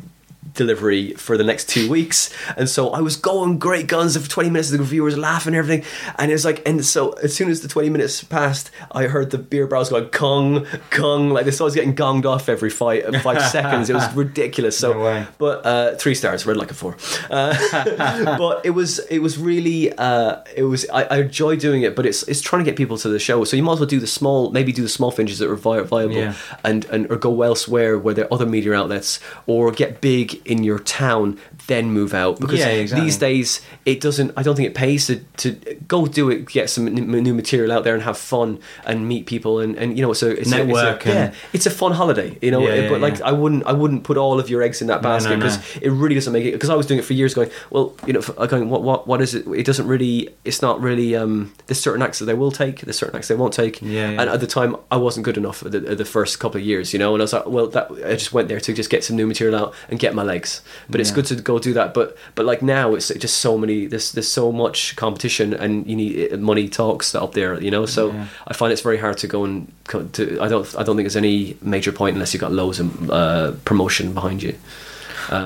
[0.54, 4.50] delivery for the next two weeks, and so I was going great guns for twenty
[4.50, 4.70] minutes.
[4.70, 5.84] The reviewers laughing and everything,
[6.18, 9.38] and it's like, and so as soon as the twenty minutes passed, I heard the
[9.38, 11.60] beer barrels going kong kong like this.
[11.60, 13.90] I was getting gonged off every five five seconds.
[13.90, 14.78] It was ridiculous.
[14.78, 16.96] So, No but uh, three stars, read like a four.
[17.30, 17.54] Uh,
[18.38, 22.06] but it was it was really uh, it was I, I enjoy doing it, but
[22.06, 23.44] it's it's trying to get people to the show.
[23.44, 25.54] So you might as well do the small, maybe do the small finishes that are
[25.56, 26.34] viable, Yeah.
[26.64, 30.64] and and or go elsewhere where there are other media outlets, or get big in
[30.64, 32.38] your town, then move out.
[32.40, 33.04] Because Yeah, exactly.
[33.06, 34.32] these days it doesn't.
[34.36, 35.52] I don't think it pays to to
[35.88, 39.58] go do it, get some new material out there, and have fun and meet people,
[39.60, 42.36] and and you know, so it's Network A, it's a, yeah, it's a fun holiday,
[42.42, 42.60] you know.
[42.66, 43.20] Yeah, yeah, but like.
[43.26, 45.58] I wouldn't I wouldn't put all of your eggs in that No, no, basket because
[45.58, 45.80] no.
[45.86, 48.12] it really doesn't make it because I was doing it for years going well you
[48.12, 51.80] know going what what what is it it doesn't really it's not really um there's
[51.80, 54.20] certain acts that they will take there's certain acts they won't take Yeah, yeah.
[54.20, 56.66] and at the time I wasn't good enough at the, at the first couple of
[56.66, 58.90] years you know and I was like well that I just went there to just
[58.90, 61.16] get some new material out and get my legs but it's Yeah.
[61.16, 64.28] good to go do that but but like now it's just so many there's there's
[64.40, 68.26] so much competition and you need uh, money talks up there you know so Yeah.
[68.50, 69.66] I find it's very hard to go and
[70.12, 73.10] to I don't I don't think there's any major point unless you've got loads of
[73.10, 74.54] uh, promotion behind you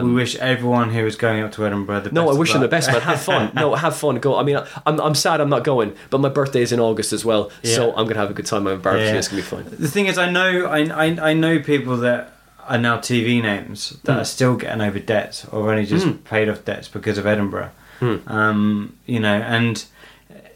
[0.02, 2.52] we wish everyone who is going up to Edinburgh the Um, no, best I wish
[2.52, 3.00] them the best, man.
[3.00, 3.50] Have fun.
[3.62, 4.16] No, have fun.
[4.20, 4.36] Go.
[4.36, 7.24] I mean, I'm, I'm sad I'm not going, but my birthday is in August as
[7.24, 8.64] well, so I'm gonna have a good time.
[8.64, 9.14] My barbecue Yeah.
[9.18, 9.64] It's gonna be fun.
[9.78, 12.20] The thing is, I know, I, I, I know people that
[12.68, 14.20] are now TV names that Mm.
[14.20, 16.24] are still getting over debts or only just Mm.
[16.24, 17.70] paid off debts because of Edinburgh.
[18.00, 18.30] Mm.
[18.30, 19.84] Um, you know, and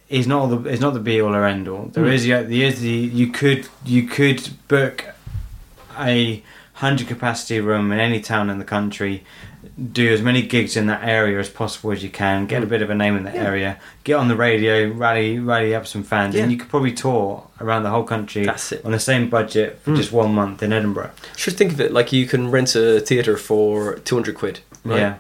[0.09, 1.91] it's not the it's not the be all or end all.
[1.93, 2.13] There Mm.
[2.13, 5.05] is yeah, there is the you could you could book
[5.99, 6.43] a
[6.75, 9.23] hundred capacity room in any town in the country.
[9.93, 12.47] Do as many gigs in that area as possible as you can.
[12.47, 13.35] Get a bit of a name in Mm.
[13.35, 13.43] Yeah.
[13.43, 13.77] area.
[14.05, 16.45] Get on the radio, rally, rally up some fans, Yeah.
[16.45, 19.97] and you could probably tour around the whole country on the same budget for Mm.
[19.97, 21.11] just one month in Edinburgh.
[21.37, 24.61] Should think of it like you can rent a theater for 200 quid.
[24.85, 24.99] Right?
[25.01, 25.15] Yeah,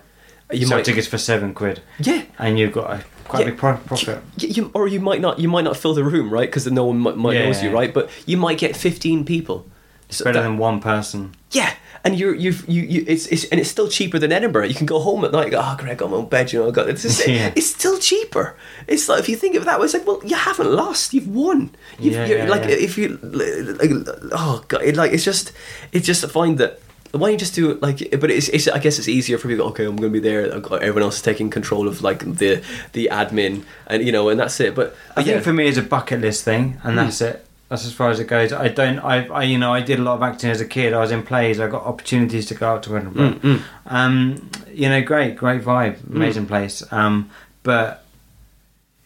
[0.52, 0.84] You sell might.
[0.84, 2.22] tickets for seven quid, Yeah.
[2.38, 3.46] and you've got a quite Yeah.
[3.46, 4.18] a big pro- profit.
[4.40, 5.40] Y- You, or you might not.
[5.40, 6.46] You might not fill the room, right?
[6.48, 7.46] Because no one might, might Yeah.
[7.46, 7.92] knows you, right?
[7.92, 9.66] But you might get 15 people.
[10.08, 11.30] It's So better that- than one person.
[11.50, 11.70] Yeah,
[12.04, 14.66] and you're you've you, you it's, it's and it's still cheaper than Edinburgh.
[14.66, 15.44] You can go home at night.
[15.44, 16.52] and Go, oh, great, I got my own bed.
[16.52, 17.52] You know, I got it's just, Yeah.
[17.56, 18.56] it's still cheaper.
[18.86, 21.14] It's like if you think of it that way, it's like well, you haven't lost.
[21.14, 21.70] You've won.
[21.98, 22.76] You've, Yeah, you're, yeah, like yeah.
[22.76, 23.90] if you like,
[24.32, 25.52] oh god, it, like it's just
[25.92, 26.80] it's just to find that.
[27.12, 27.98] Why don't you just do it like?
[28.20, 29.66] But it's, it's I guess it's easier for people.
[29.68, 30.58] Okay, I'm going to be there.
[30.58, 32.60] Got- Everyone else is taking control of like the
[32.92, 34.74] the admin, and you know, and that's it.
[34.74, 37.04] But, I but think for me, it's a bucket list thing, and Mm.
[37.04, 37.46] that's it.
[37.74, 38.52] That's as far as it goes.
[38.52, 39.00] I don't.
[39.00, 39.42] I, I.
[39.42, 40.92] You know, I did a lot of acting as a kid.
[40.92, 41.58] I was in plays.
[41.58, 43.32] I got opportunities to go out to Edinburgh.
[43.32, 43.62] Mm, mm.
[43.86, 46.84] Um, you know, great, great vibe, amazing place.
[46.92, 47.30] Um,
[47.64, 48.04] but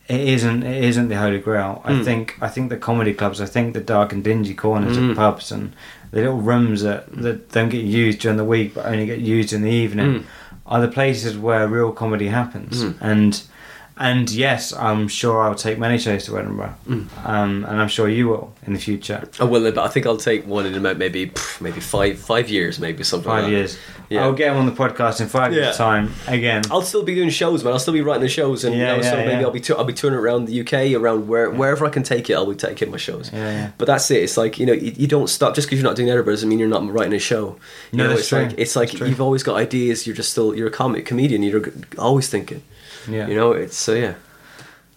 [0.07, 0.63] it isn't.
[0.65, 1.81] It isn't the holy grail.
[1.85, 2.05] I Mm.
[2.05, 2.37] think.
[2.43, 3.41] I think the comedy clubs.
[3.41, 5.11] I think the dark and dingy corners Mm.
[5.13, 5.73] of pubs and
[6.11, 9.53] the little rooms that that don't get used during the week but only get used
[9.55, 10.23] in the evening Mm.
[10.67, 12.85] are the places where real comedy happens.
[12.85, 12.95] Mm.
[13.01, 13.43] And
[13.99, 17.07] and yes, I'm sure I'll take many shows to Edinburgh, Mm.
[17.27, 19.29] um, and I'm sure you will in the future.
[19.41, 22.79] I will, but I think I'll take one in about maybe maybe five five years,
[22.79, 23.29] maybe something.
[23.31, 23.57] like Five that.
[23.57, 23.79] years.
[24.11, 24.23] Yeah.
[24.23, 25.65] I'll get on the podcast in five Yeah.
[25.65, 26.63] years' time again.
[26.71, 27.73] I'll still be doing shows, man.
[27.75, 29.45] I'll still be writing the shows, and Yeah, you know, so maybe.
[29.45, 32.35] I'll be I'll be touring around the UK, around where wherever I can take it.
[32.35, 33.31] I'll be taking my shows.
[33.33, 33.71] Yeah, yeah.
[33.79, 34.23] But that's it.
[34.23, 36.49] It's like you know, you, you don't stop just because you're not doing Edinburgh doesn't
[36.49, 37.57] mean you're not writing a show.
[37.93, 38.43] You No, know, it's true.
[38.45, 40.07] like it's like you've always got ideas.
[40.07, 41.43] You're just still you're a comic comedian.
[41.43, 42.63] You're always thinking.
[43.09, 43.27] Yeah.
[43.29, 44.15] You know, it's so yeah.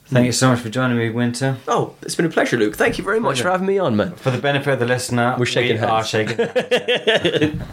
[0.05, 1.55] Thank you so much for joining me, Winter.
[1.69, 2.75] Oh, it's been a pleasure, Luke.
[2.75, 3.43] Thank you very much Pleasure.
[3.43, 4.13] for having me on, man.
[4.15, 5.91] For the benefit of the listener, We're shaking we hands.
[5.91, 7.61] are shaking hands.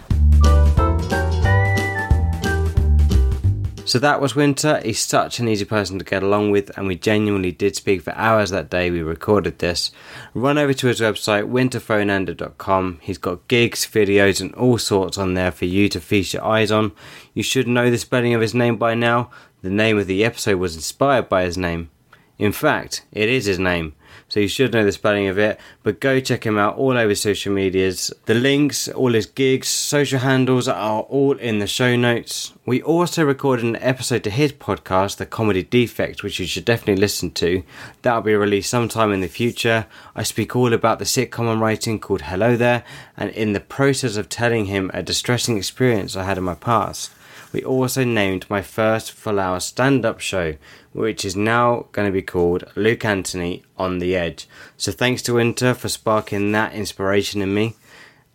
[3.85, 4.83] So that was Winter.
[4.85, 8.13] He's such an easy person to get along with, and we genuinely did speak for
[8.17, 9.91] hours that day we recorded this.
[10.35, 12.99] Run over to his website, winterfoenander.com.
[13.01, 16.71] He's got gigs, videos, and all sorts on there for you to feast your eyes
[16.71, 16.93] on.
[17.33, 19.31] You should know the spelling of his name by now.
[19.61, 21.91] The name of the episode was inspired by his name.
[22.39, 23.97] In fact, it is his name,
[24.29, 25.59] so you should know the spelling of it.
[25.83, 28.13] But go check him out all over social medias.
[28.27, 32.53] The links, all his gigs, social handles are all in the show notes.
[32.65, 37.01] We also recorded an episode to his podcast, The Comedy Defect, which you should definitely
[37.01, 37.65] listen to.
[38.03, 39.87] That'll be released sometime in the future.
[40.15, 42.85] I speak all about the sitcom I'm writing called Hello There,
[43.17, 47.11] and in the process of telling him a distressing experience I had in my past.
[47.53, 50.57] We also named my first full hour stand up show,
[50.93, 54.47] which is now going to be called Luke Anthony on the Edge.
[54.77, 57.75] So thanks to Winter for sparking that inspiration in me.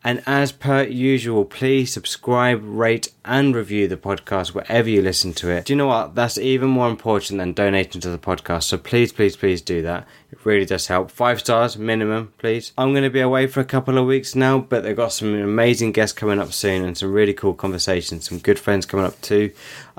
[0.04, 5.50] And as per usual, please subscribe, rate, and review the podcast wherever you listen to
[5.50, 5.66] it.
[5.66, 6.14] Do you know what?
[6.14, 8.64] That's even more important than donating to the podcast.
[8.64, 10.06] So please, please, please do that.
[10.30, 11.10] It really does help.
[11.10, 12.74] Five stars minimum, please.
[12.78, 15.34] I'm going to be away for a couple of weeks now, but they've got some
[15.36, 18.28] amazing guests coming up soon and some really cool conversations.
[18.28, 19.52] Some good friends coming up too.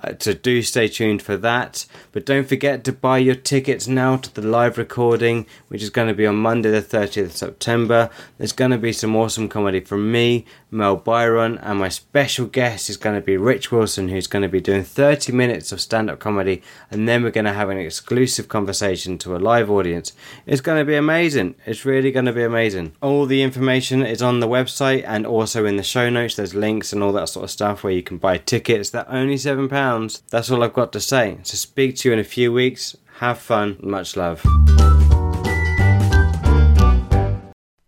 [0.05, 1.87] Uh, so do stay tuned for that.
[2.13, 6.09] But don't forget to buy your tickets now to the live recording, which is going
[6.09, 8.11] to be on Monday, the 30th of September.
[8.37, 12.91] There's going to be some awesome comedy from me, Mel Byron, and my special guest
[12.91, 16.11] is going to be Rich Wilson, who's going to be doing 30 minutes of stand
[16.11, 20.13] up comedy, and then we're going to have an exclusive conversation to a live audience.
[20.45, 21.55] It's going to be amazing.
[21.65, 22.93] It's really going to be amazing.
[23.01, 26.37] All the information is on the website and also in the show notes.
[26.37, 28.91] There's links and all that sort of stuff where you can buy tickets.
[28.91, 29.94] They're only £7.
[30.31, 31.39] That's all I've got to say.
[31.43, 32.97] So speak to you in a few weeks.
[33.19, 33.79] Have fun.
[33.81, 34.43] Much love.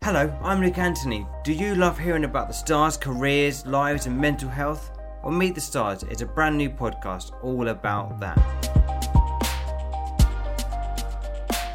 [0.03, 1.27] Hello, I'm Luke Anthony.
[1.43, 4.93] Do you love hearing about the stars' careers, lives, and mental health?
[5.25, 8.39] Well, Meet the Stars is a brand new podcast all about that.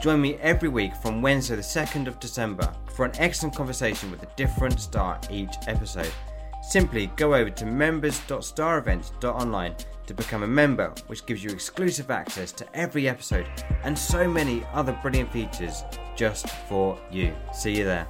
[0.02, 4.24] Join me every week from Wednesday, the 2nd of December, for an excellent conversation with
[4.24, 6.14] a different star each episode.
[6.62, 9.76] Simply go over to members.starevents.online
[10.08, 13.48] to become a member, which gives you exclusive access to every episode
[13.84, 15.84] and so many other brilliant features
[16.16, 17.34] just for you.
[17.54, 18.08] See you there.